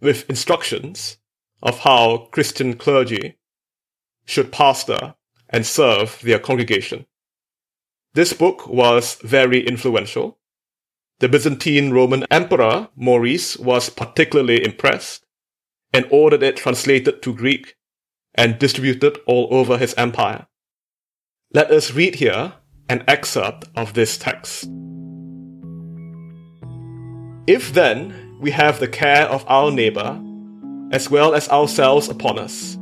with 0.00 0.28
instructions 0.28 1.18
of 1.62 1.78
how 1.78 2.26
Christian 2.32 2.74
clergy 2.74 3.38
should 4.24 4.50
pastor 4.50 5.14
and 5.48 5.64
serve 5.64 6.18
their 6.22 6.40
congregation. 6.40 7.06
This 8.14 8.32
book 8.32 8.66
was 8.66 9.14
very 9.22 9.64
influential. 9.64 10.40
The 11.20 11.28
Byzantine 11.28 11.92
Roman 11.92 12.26
Emperor 12.32 12.88
Maurice 12.96 13.56
was 13.58 13.90
particularly 13.90 14.64
impressed 14.64 15.24
and 15.92 16.04
ordered 16.10 16.42
it 16.42 16.56
translated 16.56 17.22
to 17.22 17.32
Greek 17.32 17.76
and 18.34 18.58
distributed 18.58 19.20
all 19.24 19.46
over 19.52 19.78
his 19.78 19.94
empire. 19.94 20.48
Let 21.54 21.70
us 21.70 21.92
read 21.92 22.16
here 22.16 22.52
an 22.88 23.04
excerpt 23.06 23.68
of 23.76 23.94
this 23.94 24.18
text. 24.18 24.68
If 27.46 27.72
then 27.72 28.38
we 28.40 28.50
have 28.50 28.80
the 28.80 28.88
care 28.88 29.26
of 29.26 29.44
our 29.46 29.70
neighbor, 29.70 30.20
as 30.90 31.08
well 31.08 31.32
as 31.32 31.48
ourselves 31.50 32.08
upon 32.08 32.40
us, 32.40 32.76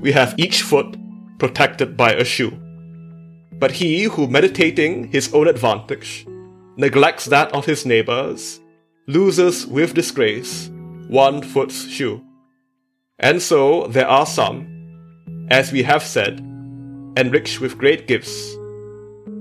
we 0.00 0.10
have 0.10 0.34
each 0.36 0.62
foot 0.62 0.96
protected 1.38 1.96
by 1.96 2.12
a 2.12 2.24
shoe. 2.24 2.50
But 3.52 3.70
he 3.70 4.02
who, 4.02 4.26
meditating 4.26 5.12
his 5.12 5.32
own 5.32 5.46
advantage, 5.46 6.26
neglects 6.76 7.26
that 7.26 7.52
of 7.52 7.66
his 7.66 7.86
neighbors, 7.86 8.58
loses 9.06 9.64
with 9.64 9.94
disgrace 9.94 10.72
one 11.06 11.40
foot's 11.40 11.86
shoe. 11.86 12.20
And 13.20 13.40
so 13.40 13.86
there 13.86 14.08
are 14.08 14.26
some, 14.26 15.46
as 15.52 15.70
we 15.70 15.84
have 15.84 16.02
said, 16.02 16.47
enriched 17.18 17.60
with 17.60 17.76
great 17.76 18.06
gifts, 18.06 18.54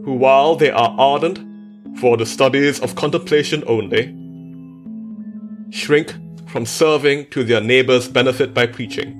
who, 0.04 0.14
while 0.14 0.56
they 0.56 0.72
are 0.72 0.96
ardent 0.98 1.40
for 2.00 2.18
the 2.18 2.26
studies 2.26 2.80
of 2.80 2.96
contemplation 2.96 3.64
only, 3.68 4.14
shrink 5.70 6.12
from 6.48 6.66
serving 6.66 7.30
to 7.30 7.44
their 7.44 7.62
neighbor's 7.62 8.08
benefit 8.08 8.54
by 8.54 8.66
preaching. 8.66 9.14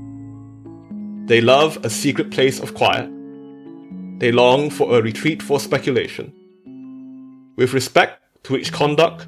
They 1.28 1.40
love 1.40 1.78
a 1.84 1.90
secret 1.90 2.32
place 2.32 2.60
of 2.60 2.74
quiet. 2.74 3.10
They 4.20 4.32
long 4.32 4.72
for 4.72 4.98
a 4.98 5.02
retreat 5.04 5.44
for 5.44 5.60
speculation. 5.60 6.34
With 7.58 7.74
respect 7.74 8.24
to 8.44 8.54
which 8.54 8.74
conduct, 8.74 9.28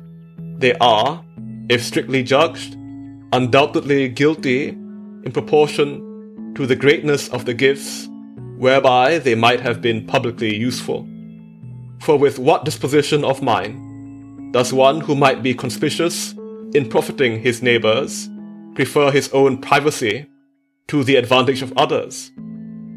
they 0.58 0.74
are, 0.82 1.24
if 1.70 1.84
strictly 1.84 2.24
judged, 2.24 2.76
undoubtedly 3.32 4.10
guilty 4.10 4.70
in 4.70 5.32
proportion 5.32 6.54
to 6.56 6.66
the 6.66 6.76
greatness 6.76 7.30
of 7.30 7.46
the 7.46 7.54
gifts 7.54 8.08
whereby 8.60 9.18
they 9.18 9.36
might 9.36 9.62
have 9.62 9.82
been 9.82 10.06
publicly 10.06 10.54
useful. 10.54 11.08
For 12.02 12.18
with 12.18 12.38
what 12.38 12.66
disposition 12.66 13.24
of 13.24 13.42
mind 13.42 14.52
does 14.52 14.74
one 14.74 15.00
who 15.00 15.16
might 15.16 15.42
be 15.42 15.54
conspicuous 15.54 16.34
in 16.74 16.90
profiting 16.90 17.40
his 17.40 17.64
neighbors 17.64 18.28
prefer 18.76 19.12
his 19.12 19.30
own 19.30 19.60
privacy 19.60 20.28
to 20.90 21.06
the 21.06 21.16
advantage 21.16 21.62
of 21.62 21.72
others, 21.78 22.32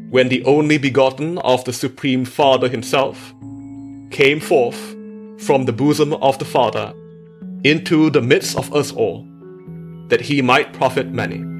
when 0.09 0.27
the 0.27 0.43
only 0.43 0.77
begotten 0.77 1.37
of 1.39 1.63
the 1.63 1.71
Supreme 1.71 2.25
Father 2.25 2.67
himself 2.67 3.33
came 4.11 4.41
forth 4.41 4.95
from 5.37 5.63
the 5.63 5.73
bosom 5.73 6.13
of 6.15 6.37
the 6.39 6.45
Father 6.45 6.93
into 7.63 8.09
the 8.09 8.21
midst 8.21 8.57
of 8.57 8.73
us 8.75 8.91
all, 8.91 9.25
that 10.09 10.21
he 10.21 10.41
might 10.41 10.73
profit 10.73 11.07
many. 11.07 11.52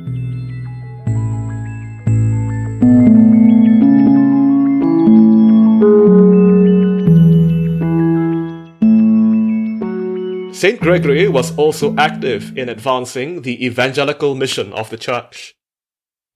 St. 10.63 10.79
Gregory 10.79 11.27
was 11.27 11.53
also 11.57 11.93
active 11.97 12.57
in 12.57 12.69
advancing 12.69 13.41
the 13.41 13.65
evangelical 13.65 14.33
mission 14.33 14.71
of 14.71 14.89
the 14.89 14.95
church. 14.95 15.55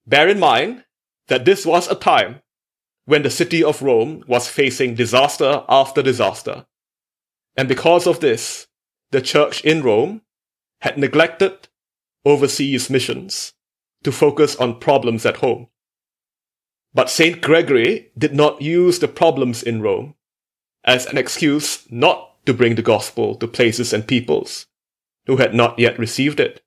Bear 0.05 0.27
in 0.27 0.37
mind 0.37 0.83
that 1.29 1.45
this 1.45 1.65
was 1.65 1.87
a 1.87 1.95
time 1.95 2.41
when 3.05 3.23
the 3.23 3.29
city 3.29 3.63
of 3.63 3.81
Rome 3.81 4.25
was 4.27 4.49
facing 4.49 4.95
disaster 4.95 5.63
after 5.69 6.03
disaster. 6.03 6.65
And 7.55 7.69
because 7.69 8.05
of 8.05 8.19
this, 8.19 8.67
the 9.11 9.21
church 9.21 9.63
in 9.63 9.81
Rome 9.81 10.23
had 10.81 10.97
neglected 10.97 11.69
overseas 12.25 12.89
missions 12.89 13.53
to 14.03 14.11
focus 14.11 14.57
on 14.57 14.81
problems 14.81 15.25
at 15.25 15.37
home. 15.37 15.69
But 16.93 17.09
St. 17.09 17.41
Gregory 17.41 18.11
did 18.17 18.33
not 18.33 18.61
use 18.61 18.99
the 18.99 19.07
problems 19.07 19.63
in 19.63 19.81
Rome 19.81 20.15
as 20.83 21.05
an 21.05 21.17
excuse 21.17 21.89
not 21.89 22.26
to 22.47 22.53
bring 22.53 22.75
the 22.75 22.81
gospel 22.81 23.35
to 23.35 23.45
places 23.45 23.91
and 23.91 24.07
peoples 24.07 24.67
who 25.25 25.35
had 25.35 25.53
not 25.53 25.77
yet 25.77 25.99
received 25.99 26.39
it. 26.39 26.61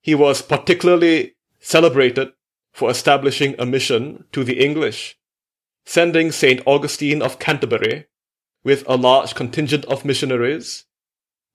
He 0.00 0.14
was 0.14 0.40
particularly 0.40 1.34
celebrated 1.58 2.32
for 2.72 2.88
establishing 2.88 3.56
a 3.58 3.66
mission 3.66 4.24
to 4.30 4.44
the 4.44 4.64
English, 4.64 5.18
sending 5.84 6.30
St. 6.30 6.62
Augustine 6.66 7.20
of 7.20 7.40
Canterbury 7.40 8.06
with 8.62 8.84
a 8.88 8.96
large 8.96 9.34
contingent 9.34 9.84
of 9.86 10.04
missionaries 10.04 10.84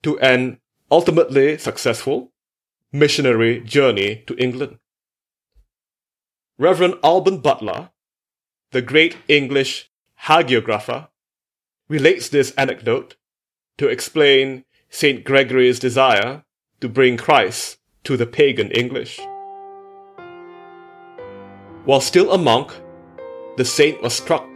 to 0.04 0.20
an 0.20 0.60
ultimately 0.92 1.58
successful 1.58 2.34
missionary 2.92 3.62
journey 3.62 4.24
to 4.28 4.36
England. 4.38 4.78
Reverend 6.58 6.96
Alban 7.02 7.40
Butler, 7.40 7.92
the 8.72 8.82
great 8.82 9.16
English 9.30 9.90
hagiographer, 10.24 11.08
relates 11.88 12.28
this 12.28 12.52
anecdote 12.52 13.16
to 13.78 13.88
explain 13.88 14.66
St. 14.90 15.24
Gregory's 15.24 15.80
desire 15.80 16.44
to 16.82 16.90
bring 16.90 17.18
Christ 17.18 17.78
to 18.04 18.18
the 18.18 18.26
pagan 18.26 18.72
English. 18.72 19.20
While 21.86 22.02
still 22.02 22.32
a 22.32 22.38
monk, 22.38 22.72
the 23.58 23.66
saint 23.66 24.02
was 24.02 24.14
struck 24.14 24.48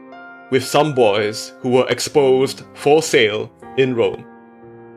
with 0.51 0.63
some 0.63 0.93
boys 0.93 1.53
who 1.61 1.69
were 1.69 1.87
exposed 1.89 2.63
for 2.73 3.01
sale 3.01 3.51
in 3.77 3.95
Rome, 3.95 4.25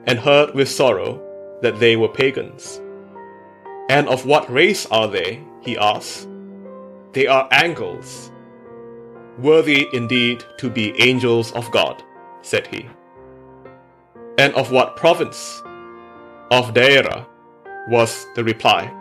and 0.06 0.18
heard 0.18 0.54
with 0.54 0.68
sorrow 0.68 1.22
that 1.62 1.78
they 1.78 1.96
were 1.96 2.08
pagans. 2.08 2.80
And 3.88 4.08
of 4.08 4.26
what 4.26 4.50
race 4.50 4.87
are 4.87 5.08
they? 5.08 5.42
he 5.60 5.78
asked. 5.78 6.28
They 7.12 7.26
are 7.26 7.48
angels. 7.52 8.32
Worthy 9.38 9.87
indeed 9.92 10.44
to 10.58 10.68
be 10.68 11.00
angels 11.00 11.52
of 11.52 11.70
God, 11.70 12.02
said 12.42 12.66
he. 12.66 12.87
And 14.38 14.55
of 14.55 14.70
what 14.70 14.97
province? 14.97 15.62
Of 16.51 16.75
Deira, 16.75 17.27
was 17.88 18.27
the 18.35 18.44
reply. 18.44 18.92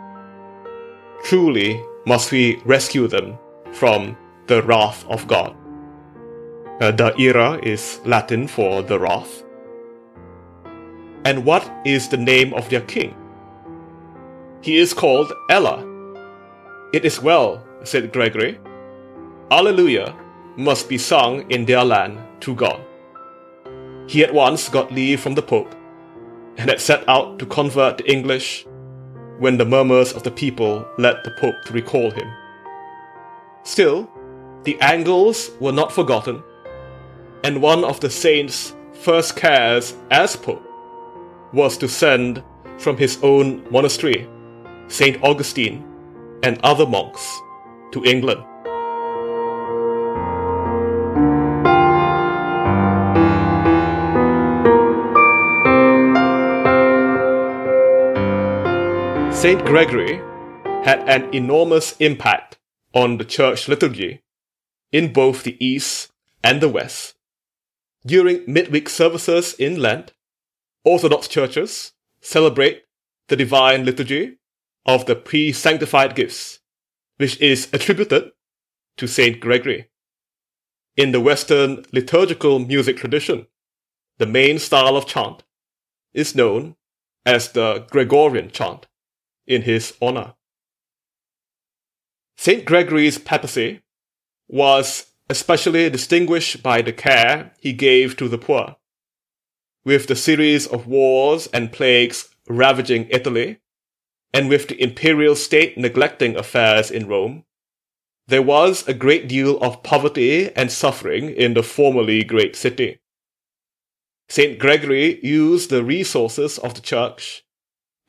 Truly 1.24 1.82
must 2.06 2.30
we 2.30 2.60
rescue 2.64 3.08
them 3.08 3.38
from 3.72 4.16
the 4.46 4.62
wrath 4.62 5.04
of 5.08 5.26
God. 5.26 5.56
Uh, 6.80 7.12
is 7.62 8.00
Latin 8.04 8.46
for 8.46 8.82
the 8.82 8.98
wrath. 8.98 9.44
And 11.24 11.44
what 11.44 11.70
is 11.84 12.08
the 12.08 12.16
name 12.16 12.52
of 12.52 12.68
their 12.68 12.82
king? 12.82 13.16
He 14.60 14.78
is 14.78 14.92
called 14.92 15.32
Ella. 15.50 15.84
It 16.92 17.04
is 17.04 17.22
well, 17.22 17.62
said 17.84 18.12
Gregory. 18.12 18.58
Alleluia 19.50 20.14
must 20.56 20.88
be 20.88 20.98
sung 20.98 21.50
in 21.50 21.64
their 21.64 21.84
land 21.84 22.18
to 22.40 22.54
God. 22.54 22.80
He 24.06 24.22
at 24.22 24.34
once 24.34 24.68
got 24.68 24.92
leave 24.92 25.20
from 25.20 25.34
the 25.34 25.42
Pope 25.42 25.74
and 26.56 26.70
had 26.70 26.80
set 26.80 27.08
out 27.08 27.38
to 27.38 27.46
convert 27.46 27.98
the 27.98 28.10
English 28.10 28.66
when 29.38 29.56
the 29.56 29.64
murmurs 29.64 30.12
of 30.12 30.22
the 30.22 30.30
people 30.30 30.86
led 30.98 31.16
the 31.24 31.30
Pope 31.32 31.56
to 31.64 31.72
recall 31.72 32.10
him. 32.10 32.30
Still, 33.64 34.08
the 34.64 34.80
Angles 34.80 35.50
were 35.60 35.72
not 35.72 35.92
forgotten, 35.92 36.42
and 37.42 37.60
one 37.60 37.84
of 37.84 38.00
the 38.00 38.10
saint's 38.10 38.74
first 38.92 39.36
cares 39.36 39.94
as 40.10 40.36
Pope 40.36 40.62
was 41.52 41.76
to 41.78 41.88
send 41.88 42.42
from 42.78 42.96
his 42.96 43.18
own 43.22 43.64
monastery 43.70 44.28
St. 44.88 45.22
Augustine 45.22 45.84
and 46.42 46.58
other 46.62 46.86
monks 46.86 47.40
to 47.92 48.04
England. 48.04 48.44
Saint 59.44 59.62
Gregory 59.66 60.16
had 60.86 61.06
an 61.06 61.28
enormous 61.34 61.94
impact 61.98 62.56
on 62.94 63.18
the 63.18 63.26
church 63.26 63.68
liturgy 63.68 64.22
in 64.90 65.12
both 65.12 65.42
the 65.42 65.62
East 65.62 66.10
and 66.42 66.62
the 66.62 66.68
West. 66.70 67.14
During 68.06 68.42
midweek 68.46 68.88
services 68.88 69.52
in 69.52 69.76
Lent, 69.76 70.14
Orthodox 70.82 71.28
churches 71.28 71.92
celebrate 72.22 72.84
the 73.28 73.36
divine 73.36 73.84
liturgy 73.84 74.38
of 74.86 75.04
the 75.04 75.14
pre 75.14 75.52
sanctified 75.52 76.14
gifts, 76.14 76.60
which 77.18 77.38
is 77.38 77.68
attributed 77.70 78.30
to 78.96 79.06
Saint 79.06 79.40
Gregory. 79.40 79.90
In 80.96 81.12
the 81.12 81.20
Western 81.20 81.84
liturgical 81.92 82.60
music 82.60 82.96
tradition, 82.96 83.46
the 84.16 84.24
main 84.24 84.58
style 84.58 84.96
of 84.96 85.06
chant 85.06 85.42
is 86.14 86.34
known 86.34 86.76
as 87.26 87.52
the 87.52 87.86
Gregorian 87.90 88.50
chant 88.50 88.86
in 89.46 89.62
his 89.62 89.94
honor. 90.00 90.34
St. 92.36 92.64
Gregory's 92.64 93.18
papacy 93.18 93.82
was 94.48 95.06
especially 95.30 95.88
distinguished 95.88 96.62
by 96.62 96.82
the 96.82 96.92
care 96.92 97.52
he 97.58 97.72
gave 97.72 98.16
to 98.16 98.28
the 98.28 98.38
poor. 98.38 98.76
With 99.84 100.06
the 100.06 100.16
series 100.16 100.66
of 100.66 100.86
wars 100.86 101.46
and 101.52 101.72
plagues 101.72 102.28
ravaging 102.48 103.08
Italy, 103.10 103.60
and 104.32 104.48
with 104.48 104.68
the 104.68 104.82
imperial 104.82 105.36
state 105.36 105.78
neglecting 105.78 106.36
affairs 106.36 106.90
in 106.90 107.06
Rome, 107.06 107.44
there 108.26 108.42
was 108.42 108.86
a 108.88 108.94
great 108.94 109.28
deal 109.28 109.58
of 109.60 109.82
poverty 109.82 110.50
and 110.56 110.72
suffering 110.72 111.30
in 111.30 111.54
the 111.54 111.62
formerly 111.62 112.24
great 112.24 112.56
city. 112.56 113.00
St. 114.28 114.58
Gregory 114.58 115.24
used 115.24 115.70
the 115.70 115.84
resources 115.84 116.58
of 116.58 116.74
the 116.74 116.80
church 116.80 117.44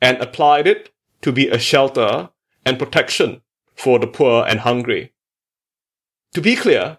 and 0.00 0.16
applied 0.18 0.66
it 0.66 0.90
to 1.26 1.32
be 1.32 1.48
a 1.48 1.58
shelter 1.58 2.30
and 2.64 2.78
protection 2.78 3.42
for 3.74 3.98
the 3.98 4.06
poor 4.06 4.46
and 4.46 4.60
hungry. 4.60 5.12
To 6.34 6.40
be 6.40 6.54
clear, 6.54 6.98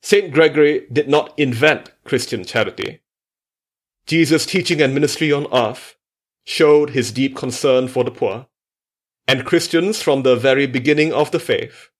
St. 0.00 0.32
Gregory 0.32 0.86
did 0.92 1.08
not 1.08 1.36
invent 1.36 1.90
Christian 2.04 2.44
charity. 2.44 3.00
Jesus' 4.06 4.46
teaching 4.46 4.80
and 4.80 4.94
ministry 4.94 5.32
on 5.32 5.52
earth 5.52 5.96
showed 6.44 6.90
his 6.90 7.10
deep 7.10 7.34
concern 7.34 7.88
for 7.88 8.04
the 8.04 8.12
poor, 8.12 8.46
and 9.26 9.44
Christians 9.44 10.00
from 10.00 10.22
the 10.22 10.36
very 10.36 10.68
beginning 10.68 11.12
of 11.12 11.32
the 11.32 11.40
faith 11.40 11.90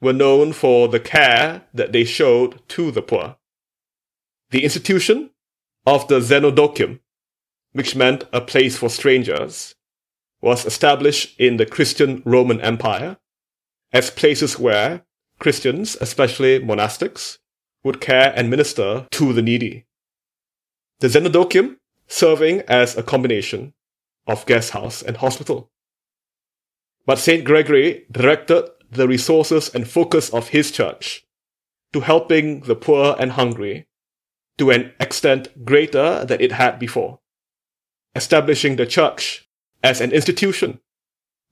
were 0.00 0.12
known 0.12 0.52
for 0.52 0.86
the 0.86 1.00
care 1.00 1.62
that 1.74 1.90
they 1.90 2.04
showed 2.04 2.60
to 2.68 2.92
the 2.92 3.02
poor. 3.02 3.38
The 4.50 4.62
institution 4.62 5.30
of 5.84 6.06
the 6.06 6.20
Xenodochium, 6.20 7.00
which 7.72 7.96
meant 7.96 8.22
a 8.32 8.40
place 8.40 8.76
for 8.78 8.88
strangers, 8.88 9.74
was 10.44 10.66
established 10.66 11.40
in 11.40 11.56
the 11.56 11.64
Christian 11.64 12.22
Roman 12.26 12.60
Empire 12.60 13.16
as 13.94 14.10
places 14.10 14.58
where 14.58 15.02
Christians, 15.38 15.96
especially 16.02 16.60
monastics, 16.60 17.38
would 17.82 17.98
care 17.98 18.30
and 18.36 18.50
minister 18.50 19.06
to 19.10 19.32
the 19.32 19.40
needy. 19.40 19.86
The 21.00 21.08
Xenodochium 21.08 21.76
serving 22.08 22.60
as 22.68 22.94
a 22.94 23.02
combination 23.02 23.72
of 24.26 24.44
guest 24.44 24.72
house 24.72 25.00
and 25.00 25.16
hospital. 25.16 25.70
But 27.06 27.18
St. 27.18 27.42
Gregory 27.42 28.04
directed 28.12 28.68
the 28.90 29.08
resources 29.08 29.70
and 29.74 29.88
focus 29.88 30.28
of 30.28 30.48
his 30.48 30.70
church 30.70 31.24
to 31.94 32.00
helping 32.00 32.60
the 32.60 32.76
poor 32.76 33.16
and 33.18 33.32
hungry 33.32 33.86
to 34.58 34.70
an 34.70 34.92
extent 35.00 35.64
greater 35.64 36.26
than 36.26 36.42
it 36.42 36.52
had 36.52 36.78
before, 36.78 37.20
establishing 38.14 38.76
the 38.76 38.86
church 38.86 39.43
as 39.84 40.00
an 40.00 40.10
institution 40.12 40.80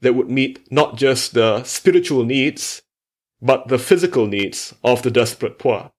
that 0.00 0.14
would 0.14 0.30
meet 0.30 0.72
not 0.72 0.96
just 0.96 1.34
the 1.34 1.62
spiritual 1.64 2.24
needs, 2.24 2.82
but 3.42 3.68
the 3.68 3.78
physical 3.78 4.26
needs 4.26 4.74
of 4.82 5.02
the 5.02 5.10
desperate 5.10 5.58
poor. 5.58 5.92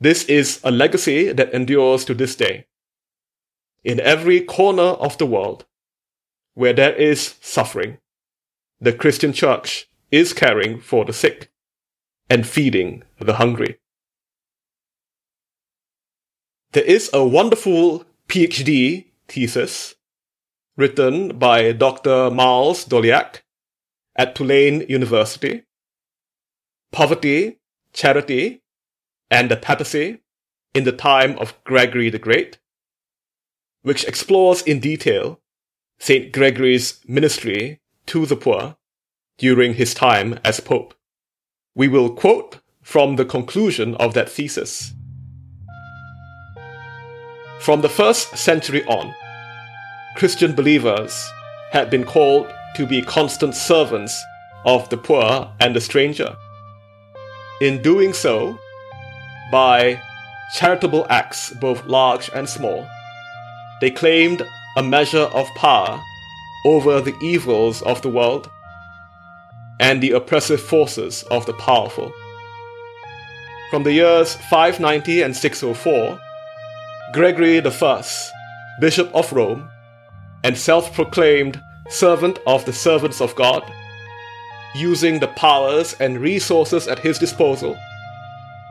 This 0.00 0.24
is 0.24 0.60
a 0.64 0.70
legacy 0.72 1.32
that 1.32 1.54
endures 1.54 2.04
to 2.06 2.14
this 2.14 2.34
day. 2.34 2.66
In 3.84 4.00
every 4.00 4.40
corner 4.40 4.90
of 5.06 5.16
the 5.18 5.26
world 5.26 5.64
where 6.54 6.72
there 6.72 6.94
is 6.94 7.36
suffering, 7.40 7.98
the 8.80 8.92
Christian 8.92 9.32
church 9.32 9.88
is 10.10 10.32
caring 10.32 10.80
for 10.80 11.04
the 11.04 11.12
sick 11.12 11.50
and 12.28 12.46
feeding 12.46 13.04
the 13.20 13.34
hungry. 13.34 13.78
There 16.72 16.84
is 16.84 17.08
a 17.12 17.24
wonderful 17.24 18.04
PhD 18.28 19.06
thesis 19.28 19.94
written 20.78 21.36
by 21.36 21.72
Dr. 21.72 22.30
Miles 22.30 22.84
Doleac 22.84 23.42
at 24.14 24.36
Tulane 24.36 24.86
University. 24.88 25.64
Poverty, 26.92 27.58
Charity, 27.92 28.62
and 29.28 29.50
the 29.50 29.56
Papacy 29.56 30.20
in 30.74 30.84
the 30.84 30.92
time 30.92 31.36
of 31.38 31.52
Gregory 31.64 32.10
the 32.10 32.18
Great, 32.18 32.58
which 33.82 34.04
explores 34.04 34.62
in 34.62 34.78
detail 34.78 35.40
St. 35.98 36.32
Gregory's 36.32 37.00
ministry 37.08 37.80
to 38.06 38.24
the 38.24 38.36
poor 38.36 38.76
during 39.36 39.74
his 39.74 39.94
time 39.94 40.38
as 40.44 40.60
Pope. 40.60 40.94
We 41.74 41.88
will 41.88 42.10
quote 42.10 42.60
from 42.82 43.16
the 43.16 43.24
conclusion 43.24 43.96
of 43.96 44.14
that 44.14 44.30
thesis. 44.30 44.92
From 47.58 47.80
the 47.80 47.88
first 47.88 48.36
century 48.38 48.84
on, 48.86 49.12
Christian 50.18 50.52
believers 50.52 51.30
had 51.70 51.90
been 51.90 52.02
called 52.02 52.52
to 52.74 52.84
be 52.84 53.00
constant 53.02 53.54
servants 53.54 54.20
of 54.64 54.88
the 54.88 54.96
poor 54.96 55.48
and 55.60 55.76
the 55.76 55.80
stranger. 55.80 56.36
In 57.60 57.80
doing 57.82 58.12
so, 58.12 58.58
by 59.52 60.02
charitable 60.56 61.06
acts 61.08 61.52
both 61.60 61.86
large 61.86 62.30
and 62.34 62.48
small, 62.48 62.84
they 63.80 63.92
claimed 63.92 64.44
a 64.76 64.82
measure 64.82 65.28
of 65.32 65.46
power 65.54 66.02
over 66.64 67.00
the 67.00 67.16
evils 67.22 67.80
of 67.82 68.02
the 68.02 68.08
world 68.08 68.50
and 69.78 70.02
the 70.02 70.10
oppressive 70.10 70.60
forces 70.60 71.22
of 71.30 71.46
the 71.46 71.54
powerful. 71.54 72.12
From 73.70 73.84
the 73.84 73.92
years 73.92 74.34
590 74.34 75.22
and 75.22 75.36
604, 75.36 76.18
Gregory 77.12 77.64
I, 77.64 78.04
Bishop 78.80 79.14
of 79.14 79.32
Rome, 79.32 79.70
and 80.44 80.56
self 80.56 80.92
proclaimed 80.94 81.60
servant 81.88 82.38
of 82.46 82.64
the 82.64 82.72
servants 82.72 83.20
of 83.20 83.34
God, 83.34 83.62
using 84.74 85.18
the 85.18 85.28
powers 85.28 85.94
and 86.00 86.20
resources 86.20 86.86
at 86.86 86.98
his 86.98 87.18
disposal, 87.18 87.76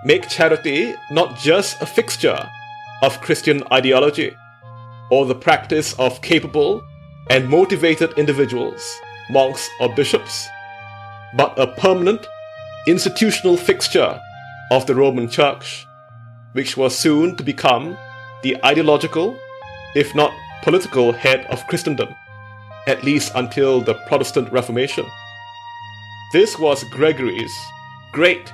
make 0.05 0.29
charity 0.29 0.95
not 1.11 1.37
just 1.37 1.81
a 1.81 1.85
fixture 1.85 2.49
of 3.01 3.21
Christian 3.21 3.63
ideology 3.71 4.35
or 5.09 5.25
the 5.25 5.35
practice 5.35 5.93
of 5.99 6.21
capable 6.21 6.83
and 7.29 7.47
motivated 7.49 8.13
individuals, 8.17 8.99
monks, 9.29 9.69
or 9.79 9.93
bishops, 9.95 10.47
but 11.35 11.57
a 11.59 11.67
permanent 11.67 12.25
institutional 12.87 13.57
fixture 13.57 14.19
of 14.71 14.85
the 14.85 14.95
Roman 14.95 15.29
Church, 15.29 15.85
which 16.53 16.77
was 16.77 16.97
soon 16.97 17.35
to 17.35 17.43
become 17.43 17.97
the 18.43 18.57
ideological, 18.63 19.37
if 19.95 20.13
not 20.15 20.31
political, 20.63 21.11
head 21.11 21.45
of 21.47 21.65
Christendom, 21.67 22.15
at 22.87 23.03
least 23.03 23.31
until 23.35 23.81
the 23.81 23.95
Protestant 24.07 24.51
Reformation. 24.51 25.05
This 26.33 26.57
was 26.57 26.83
Gregory's 26.85 27.53
great 28.11 28.53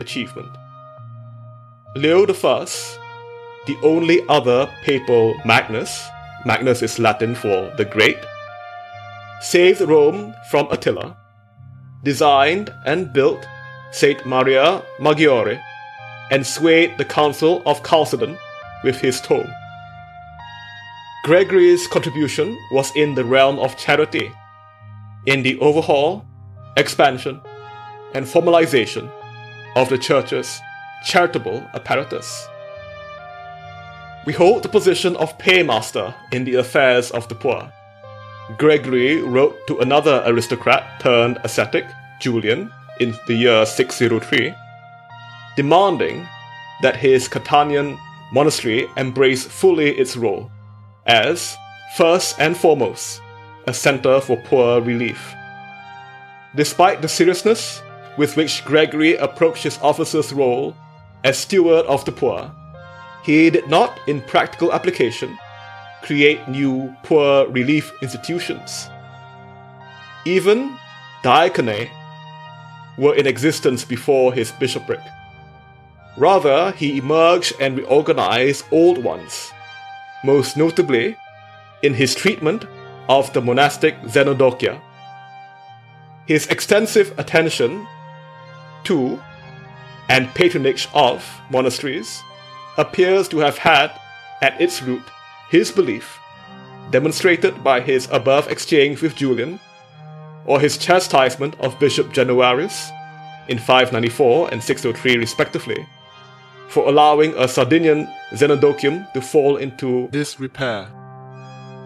achievement. 0.00 0.50
Leo 1.96 2.26
I, 2.26 2.66
the 3.66 3.78
only 3.82 4.26
other 4.28 4.70
papal 4.82 5.34
Magnus, 5.44 6.08
Magnus 6.44 6.82
is 6.82 6.98
Latin 6.98 7.34
for 7.34 7.72
the 7.76 7.84
Great, 7.84 8.18
saved 9.40 9.80
Rome 9.80 10.34
from 10.50 10.70
Attila 10.70 11.16
designed 12.04 12.72
and 12.84 13.12
built 13.12 13.46
St. 13.90 14.24
Maria 14.26 14.82
Maggiore, 15.00 15.60
and 16.30 16.46
swayed 16.46 16.96
the 16.98 17.04
Council 17.04 17.62
of 17.64 17.82
Chalcedon 17.82 18.38
with 18.82 19.00
his 19.00 19.20
tome. 19.20 19.50
Gregory's 21.24 21.86
contribution 21.86 22.58
was 22.70 22.94
in 22.94 23.14
the 23.14 23.24
realm 23.24 23.58
of 23.58 23.78
charity, 23.78 24.30
in 25.24 25.42
the 25.42 25.58
overhaul, 25.58 26.22
expansion, 26.76 27.40
and 28.12 28.26
formalization 28.26 29.10
of 29.74 29.88
the 29.88 29.96
church's 29.96 30.60
charitable 31.06 31.66
apparatus. 31.72 32.46
We 34.26 34.34
hold 34.34 34.62
the 34.64 34.68
position 34.68 35.16
of 35.16 35.38
paymaster 35.38 36.14
in 36.30 36.44
the 36.44 36.56
affairs 36.56 37.10
of 37.10 37.26
the 37.30 37.34
poor. 37.34 37.72
Gregory 38.58 39.22
wrote 39.22 39.56
to 39.66 39.78
another 39.78 40.22
aristocrat 40.26 41.00
turned 41.00 41.38
ascetic, 41.42 41.86
Julian, 42.20 42.70
in 43.00 43.14
the 43.26 43.34
year 43.34 43.64
603, 43.64 44.54
demanding 45.56 46.28
that 46.82 46.96
his 46.96 47.30
Catanian 47.30 47.98
monastery 48.30 48.86
embrace 48.98 49.46
fully 49.46 49.88
its 49.96 50.18
role 50.18 50.50
as, 51.06 51.56
first 51.96 52.36
and 52.38 52.56
foremost, 52.56 53.20
a 53.66 53.74
center 53.74 54.20
for 54.20 54.36
poor 54.36 54.80
relief. 54.80 55.34
Despite 56.54 57.02
the 57.02 57.08
seriousness 57.08 57.82
with 58.16 58.36
which 58.36 58.64
Gregory 58.64 59.16
approached 59.16 59.64
his 59.64 59.78
officer's 59.82 60.32
role 60.32 60.76
as 61.24 61.38
steward 61.38 61.86
of 61.86 62.04
the 62.04 62.12
poor, 62.12 62.50
he 63.24 63.50
did 63.50 63.68
not, 63.68 63.98
in 64.06 64.20
practical 64.20 64.72
application, 64.72 65.36
create 66.02 66.46
new 66.46 66.94
poor 67.02 67.48
relief 67.48 67.90
institutions. 68.02 68.88
Even 70.26 70.76
diaconiae 71.22 71.90
were 72.98 73.14
in 73.14 73.26
existence 73.26 73.84
before 73.84 74.32
his 74.32 74.52
bishopric. 74.52 75.00
Rather, 76.16 76.70
he 76.72 76.98
emerged 76.98 77.54
and 77.60 77.76
reorganized 77.76 78.64
old 78.70 79.02
ones, 79.02 79.50
most 80.24 80.56
notably 80.56 81.16
in 81.82 81.94
his 81.94 82.14
treatment 82.14 82.64
of 83.08 83.32
the 83.34 83.42
monastic 83.42 83.94
Xenodochia. 84.02 84.80
His 86.26 86.46
extensive 86.46 87.16
attention 87.18 87.86
to 88.84 89.20
and 90.08 90.34
patronage 90.34 90.88
of 90.94 91.24
monasteries 91.50 92.22
appears 92.76 93.28
to 93.28 93.38
have 93.38 93.58
had 93.58 93.92
at 94.42 94.60
its 94.60 94.82
root 94.82 95.02
his 95.50 95.70
belief, 95.70 96.18
demonstrated 96.90 97.62
by 97.62 97.80
his 97.80 98.08
above 98.10 98.50
exchange 98.50 99.02
with 99.02 99.14
Julian, 99.14 99.60
or 100.46 100.60
his 100.60 100.76
chastisement 100.76 101.58
of 101.60 101.78
Bishop 101.78 102.08
Januarius 102.08 102.90
in 103.48 103.58
594 103.58 104.52
and 104.52 104.62
603 104.62 105.16
respectively, 105.16 105.86
for 106.68 106.88
allowing 106.88 107.34
a 107.36 107.48
Sardinian 107.48 108.08
Xenodochium 108.32 109.12
to 109.12 109.20
fall 109.20 109.56
into 109.56 110.08
disrepair. 110.08 110.88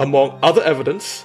Among 0.00 0.38
other 0.42 0.62
evidence, 0.62 1.24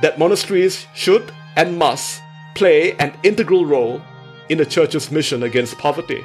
that 0.00 0.18
monasteries 0.18 0.86
should 0.94 1.30
and 1.56 1.78
must 1.78 2.20
play 2.54 2.92
an 2.98 3.12
integral 3.22 3.66
role 3.66 4.02
in 4.48 4.58
the 4.58 4.66
Church's 4.66 5.10
mission 5.10 5.42
against 5.42 5.78
poverty. 5.78 6.24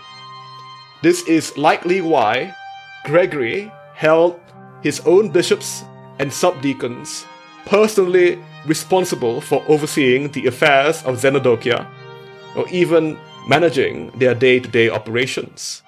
This 1.02 1.22
is 1.28 1.58
likely 1.58 2.02
why 2.02 2.56
Gregory 3.04 3.72
held 3.96 4.40
his 4.82 5.00
own 5.02 5.30
bishops 5.30 5.84
and 6.20 6.32
subdeacons 6.32 7.26
personally 7.68 8.40
responsible 8.66 9.42
for 9.42 9.64
overseeing 9.68 10.32
the 10.32 10.48
affairs 10.48 11.04
of 11.04 11.18
Xenodochia, 11.20 11.86
or 12.56 12.68
even 12.70 13.18
managing 13.48 14.10
their 14.12 14.34
day 14.34 14.60
to 14.60 14.68
day 14.68 14.90
operations. 14.90 15.84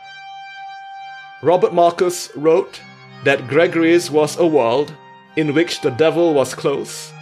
Robert 1.42 1.74
Markus 1.74 2.30
wrote 2.36 2.82
that 3.24 3.48
Gregory's 3.48 4.12
was 4.12 4.38
a 4.38 4.46
world 4.46 4.94
in 5.36 5.54
which 5.54 5.82
the 5.82 5.92
devil 5.92 6.34
was 6.34 6.54
close, 6.54 7.14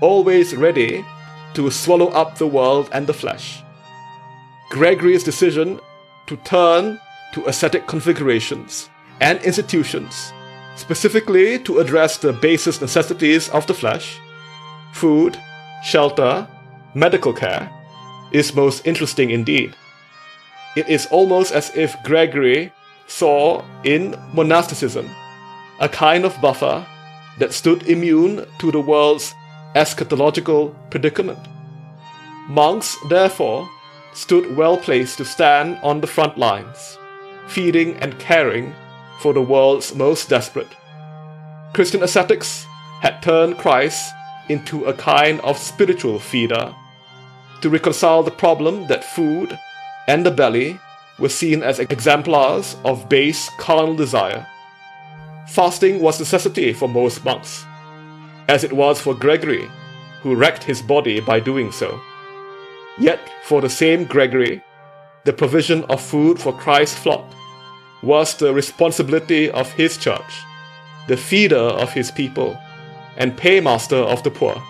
always 0.00 0.56
ready 0.56 1.04
to 1.54 1.70
swallow 1.70 2.08
up 2.08 2.38
the 2.38 2.46
world 2.46 2.88
and 2.92 3.06
the 3.06 3.12
flesh. 3.14 3.62
Gregory's 4.70 5.24
decision 5.24 5.80
to 6.26 6.36
turn 6.38 6.98
to 7.32 7.46
ascetic 7.46 7.86
configurations 7.86 8.88
and 9.20 9.40
institutions, 9.42 10.32
specifically 10.76 11.58
to 11.58 11.78
address 11.78 12.16
the 12.16 12.32
basest 12.32 12.80
necessities 12.80 13.48
of 13.50 13.66
the 13.66 13.74
flesh 13.74 14.18
food, 14.92 15.38
shelter, 15.84 16.46
medical 16.94 17.32
care 17.32 17.70
is 18.32 18.54
most 18.54 18.86
interesting 18.86 19.30
indeed. 19.30 19.74
It 20.76 20.88
is 20.88 21.06
almost 21.06 21.52
as 21.52 21.74
if 21.76 21.94
Gregory 22.02 22.72
saw 23.08 23.64
in 23.84 24.14
monasticism 24.32 25.10
a 25.80 25.88
kind 25.88 26.24
of 26.24 26.40
buffer 26.40 26.86
that 27.38 27.52
stood 27.52 27.88
immune 27.88 28.46
to 28.58 28.70
the 28.70 28.80
world's 28.80 29.34
eschatological 29.74 30.74
predicament. 30.90 31.38
Monks, 32.48 32.96
therefore, 33.08 33.68
stood 34.12 34.56
well 34.56 34.76
placed 34.76 35.18
to 35.18 35.24
stand 35.24 35.78
on 35.82 36.00
the 36.00 36.06
front 36.06 36.38
lines, 36.38 36.98
feeding 37.46 37.94
and 37.96 38.18
caring 38.18 38.74
for 39.20 39.32
the 39.32 39.42
world's 39.42 39.94
most 39.94 40.28
desperate. 40.28 40.74
Christian 41.74 42.02
ascetics 42.02 42.64
had 43.00 43.22
turned 43.22 43.58
Christ 43.58 44.12
into 44.48 44.84
a 44.86 44.92
kind 44.92 45.40
of 45.40 45.58
spiritual 45.58 46.18
feeder 46.18 46.74
to 47.60 47.70
reconcile 47.70 48.22
the 48.22 48.30
problem 48.30 48.86
that 48.86 49.04
food 49.04 49.56
and 50.08 50.24
the 50.24 50.30
belly 50.30 50.80
were 51.18 51.28
seen 51.28 51.62
as 51.62 51.78
exemplars 51.78 52.76
of 52.84 53.08
base 53.08 53.50
carnal 53.58 53.96
desire. 53.96 54.46
Fasting 55.48 56.00
was 56.00 56.18
necessity 56.18 56.72
for 56.72 56.88
most 56.88 57.24
monks, 57.24 57.64
as 58.48 58.64
it 58.64 58.72
was 58.72 59.00
for 59.00 59.14
Gregory, 59.14 59.68
who 60.22 60.34
wrecked 60.34 60.64
his 60.64 60.82
body 60.82 61.20
by 61.20 61.40
doing 61.40 61.72
so. 61.72 62.00
Yet, 62.98 63.20
for 63.44 63.60
the 63.60 63.70
same 63.70 64.04
Gregory, 64.04 64.62
the 65.24 65.32
provision 65.32 65.84
of 65.84 66.00
food 66.00 66.38
for 66.38 66.52
Christ's 66.52 66.98
flock 66.98 67.24
was 68.02 68.34
the 68.34 68.52
responsibility 68.54 69.50
of 69.50 69.72
his 69.72 69.96
church, 69.96 70.42
the 71.08 71.16
feeder 71.16 71.56
of 71.56 71.92
his 71.92 72.10
people, 72.10 72.58
and 73.16 73.36
paymaster 73.36 73.96
of 73.96 74.22
the 74.22 74.30
poor. 74.30 74.62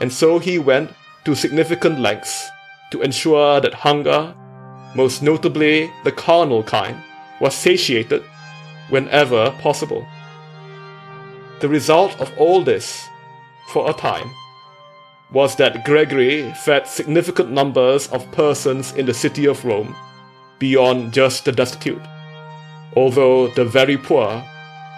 And 0.00 0.12
so 0.12 0.38
he 0.38 0.58
went 0.58 0.92
to 1.24 1.34
significant 1.34 2.00
lengths 2.00 2.48
to 2.90 3.02
ensure 3.02 3.60
that 3.60 3.74
hunger, 3.74 4.34
most 4.94 5.22
notably 5.22 5.90
the 6.04 6.12
carnal 6.12 6.62
kind, 6.62 6.96
was 7.40 7.54
satiated 7.54 8.22
whenever 8.88 9.50
possible. 9.60 10.06
The 11.60 11.68
result 11.68 12.18
of 12.20 12.32
all 12.36 12.62
this, 12.62 13.06
for 13.68 13.88
a 13.88 13.94
time, 13.94 14.30
was 15.32 15.56
that 15.56 15.84
Gregory 15.84 16.52
fed 16.64 16.86
significant 16.86 17.50
numbers 17.50 18.08
of 18.08 18.30
persons 18.32 18.92
in 18.92 19.06
the 19.06 19.14
city 19.14 19.46
of 19.46 19.64
Rome 19.64 19.96
beyond 20.58 21.12
just 21.12 21.44
the 21.44 21.52
destitute, 21.52 22.02
although 22.94 23.48
the 23.48 23.64
very 23.64 23.96
poor 23.96 24.44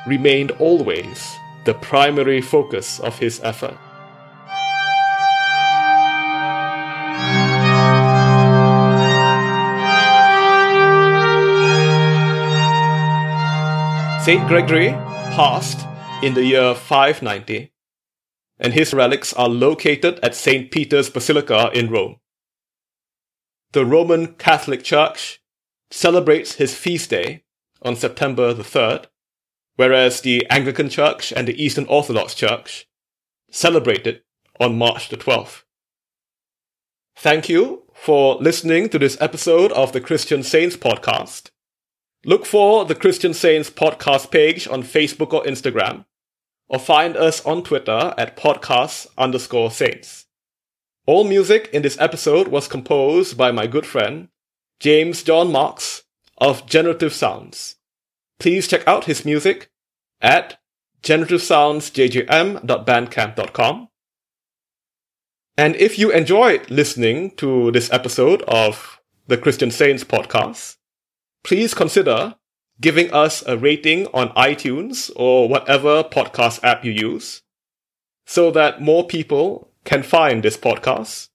remained 0.07 0.51
always 0.53 1.35
the 1.65 1.75
primary 1.75 2.41
focus 2.41 3.01
of 3.01 3.19
his 3.19 3.41
effort. 3.43 3.77
Saint 14.27 14.49
Gregory 14.49 14.89
passed 15.37 15.87
in 16.21 16.35
the 16.35 16.45
year 16.45 16.75
590, 16.75 17.71
and 18.59 18.73
his 18.73 18.93
relics 18.93 19.33
are 19.35 19.49
located 19.49 20.19
at 20.19 20.35
St. 20.35 20.73
Peter's 20.73 21.09
Basilica 21.09 21.71
in 21.73 21.89
Rome. 21.89 22.17
The 23.71 23.87
Roman 23.87 24.35
Catholic 24.35 24.83
Church 24.83 25.41
celebrates 25.93 26.55
his 26.55 26.75
feast 26.75 27.11
day 27.11 27.45
on 27.83 27.95
September 27.95 28.53
the 28.53 28.65
3rd, 28.65 29.05
whereas 29.77 30.23
the 30.23 30.45
Anglican 30.51 30.89
Church 30.89 31.33
and 31.33 31.47
the 31.47 31.65
Eastern 31.65 31.87
Orthodox 31.87 32.35
Church 32.35 32.89
celebrate 33.53 34.09
it 34.09 34.25
on 34.59 34.77
March 34.77 35.09
the 35.09 35.17
12th. 35.17 35.62
Thank 37.15 37.49
you 37.49 37.85
for 37.95 38.39
listening 38.39 38.89
to 38.89 38.99
this 38.99 39.17
episode 39.21 39.71
of 39.71 39.93
the 39.93 40.01
Christian 40.01 40.43
Saints 40.43 40.77
podcast. 40.77 41.51
Look 42.27 42.45
for 42.45 42.85
the 42.85 42.95
Christian 42.97 43.33
Saints 43.33 43.71
podcast 43.71 44.33
page 44.33 44.67
on 44.67 44.83
Facebook 44.83 45.33
or 45.33 45.45
Instagram, 45.45 46.07
or 46.69 46.81
find 46.81 47.17
us 47.17 47.47
on 47.47 47.62
Twitter 47.62 48.12
at 48.19 48.37
podcast 48.37 49.07
underscore 49.17 49.71
saints. 49.71 50.27
All 51.07 51.23
music 51.23 51.71
in 51.73 51.83
this 51.83 51.97
episode 52.01 52.49
was 52.49 52.67
composed 52.67 53.39
by 53.39 53.53
my 53.53 53.69
good 53.69 53.87
friend, 53.87 54.27
James 54.81 55.23
John 55.23 55.53
Marks 55.53 56.03
of 56.39 56.67
Generative 56.67 57.12
Sounds. 57.12 57.77
Please 58.41 58.67
check 58.67 58.83
out 58.89 59.05
his 59.05 59.25
music 59.25 59.71
at 60.21 60.59
generativesoundsjjm.bandcamp.com. 61.05 63.89
And 65.57 65.77
if 65.77 65.97
you 65.97 66.11
enjoyed 66.11 66.69
listening 66.73 67.37
to 67.37 67.71
this 67.71 67.89
episode 67.93 68.43
of 68.49 69.01
the 69.29 69.39
Christian 69.39 69.71
Saints 69.71 70.03
podcast, 70.03 70.79
please 71.47 71.75
consider 71.75 72.35
giving 72.81 73.13
us 73.13 73.41
a 73.47 73.57
rating 73.57 74.09
on 74.09 74.31
iTunes 74.31 75.13
or 75.15 75.49
whatever 75.49 76.03
podcast 76.03 76.59
app 76.65 76.85
you 76.85 76.91
use 76.91 77.41
so 78.27 78.51
that 78.51 78.83
more 78.83 79.07
people 79.07 79.71
can 79.85 80.03
find 80.03 80.43
this 80.43 80.57
podcast 80.57 81.29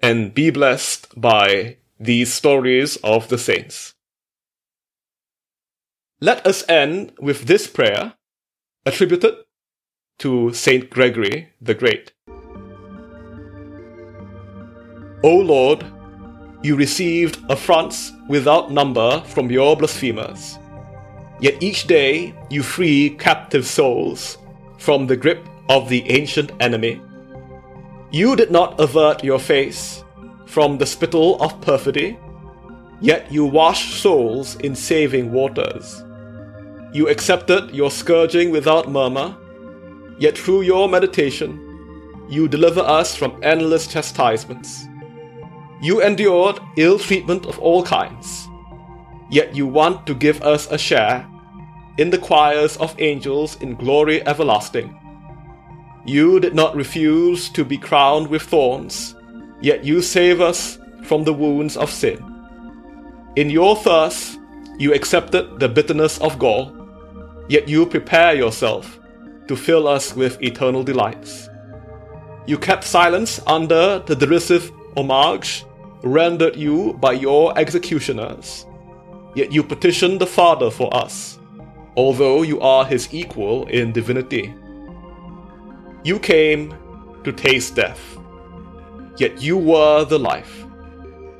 and 0.00 0.32
be 0.32 0.48
blessed 0.48 1.06
by 1.20 1.76
these 2.00 2.32
stories 2.32 2.96
of 3.04 3.28
the 3.28 3.36
saints. 3.36 3.92
Let 6.18 6.46
us 6.46 6.66
end 6.66 7.12
with 7.20 7.42
this 7.42 7.66
prayer 7.66 8.14
attributed 8.86 9.34
to 10.20 10.54
Saint 10.54 10.88
Gregory 10.88 11.50
the 11.60 11.74
Great. 11.74 12.14
O 15.22 15.36
Lord, 15.36 15.84
you 16.62 16.76
received 16.76 17.38
affronts 17.50 18.12
without 18.28 18.70
number 18.70 19.20
from 19.22 19.50
your 19.50 19.76
blasphemers. 19.76 20.58
Yet 21.40 21.62
each 21.62 21.86
day 21.86 22.34
you 22.50 22.62
free 22.62 23.10
captive 23.10 23.66
souls 23.66 24.38
from 24.78 25.06
the 25.06 25.16
grip 25.16 25.46
of 25.68 25.88
the 25.88 26.08
ancient 26.10 26.52
enemy 26.60 27.00
You 28.12 28.36
did 28.36 28.50
not 28.50 28.78
avert 28.78 29.24
your 29.24 29.38
face 29.38 30.04
from 30.44 30.76
the 30.76 30.84
spittle 30.84 31.40
of 31.40 31.58
perfidy, 31.62 32.18
yet 33.00 33.32
you 33.32 33.46
washed 33.46 34.02
souls 34.02 34.56
in 34.56 34.74
saving 34.74 35.32
waters. 35.32 36.04
You 36.92 37.08
accepted 37.08 37.74
your 37.74 37.90
scourging 37.90 38.50
without 38.50 38.90
murmur, 38.90 39.34
yet 40.18 40.36
through 40.36 40.62
your 40.62 40.90
meditation, 40.90 41.58
you 42.28 42.48
deliver 42.48 42.80
us 42.80 43.16
from 43.16 43.40
endless 43.42 43.86
chastisements. 43.86 44.84
You 45.82 46.00
endured 46.00 46.60
ill 46.76 46.96
treatment 46.96 47.44
of 47.44 47.58
all 47.58 47.82
kinds, 47.82 48.46
yet 49.28 49.56
you 49.56 49.66
want 49.66 50.06
to 50.06 50.14
give 50.14 50.40
us 50.42 50.70
a 50.70 50.78
share 50.78 51.26
in 51.98 52.08
the 52.08 52.18
choirs 52.18 52.76
of 52.76 52.94
angels 53.00 53.60
in 53.60 53.74
glory 53.74 54.24
everlasting. 54.24 54.96
You 56.06 56.38
did 56.38 56.54
not 56.54 56.76
refuse 56.76 57.48
to 57.50 57.64
be 57.64 57.78
crowned 57.78 58.28
with 58.28 58.42
thorns, 58.42 59.16
yet 59.60 59.82
you 59.84 60.02
save 60.02 60.40
us 60.40 60.78
from 61.02 61.24
the 61.24 61.32
wounds 61.32 61.76
of 61.76 61.90
sin. 61.90 62.22
In 63.34 63.50
your 63.50 63.74
thirst, 63.74 64.38
you 64.78 64.94
accepted 64.94 65.58
the 65.58 65.68
bitterness 65.68 66.16
of 66.18 66.38
gall, 66.38 66.70
yet 67.48 67.68
you 67.68 67.86
prepare 67.86 68.36
yourself 68.36 69.00
to 69.48 69.56
fill 69.56 69.88
us 69.88 70.14
with 70.14 70.40
eternal 70.40 70.84
delights. 70.84 71.48
You 72.46 72.56
kept 72.56 72.84
silence 72.84 73.40
under 73.48 73.98
the 73.98 74.14
derisive 74.14 74.70
homage 74.96 75.64
rendered 76.02 76.56
you 76.56 76.94
by 76.94 77.12
your 77.12 77.56
executioners, 77.58 78.66
yet 79.34 79.52
you 79.52 79.62
petitioned 79.62 80.20
the 80.20 80.26
Father 80.26 80.70
for 80.70 80.94
us, 80.94 81.38
although 81.96 82.42
you 82.42 82.60
are 82.60 82.84
his 82.84 83.12
equal 83.12 83.66
in 83.68 83.92
divinity. 83.92 84.54
You 86.04 86.18
came 86.18 86.74
to 87.24 87.32
taste 87.32 87.76
death, 87.76 88.18
yet 89.16 89.40
you 89.40 89.56
were 89.56 90.04
the 90.04 90.18
life, 90.18 90.64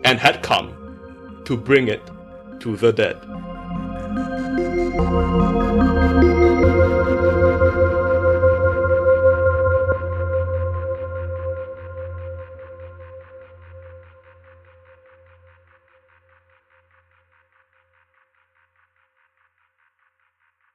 and 0.05 0.18
had 0.18 0.42
come 0.42 1.42
to 1.44 1.57
bring 1.57 1.88
it 1.88 2.03
to 2.61 2.77
the 2.77 2.92
dead. 2.92 3.18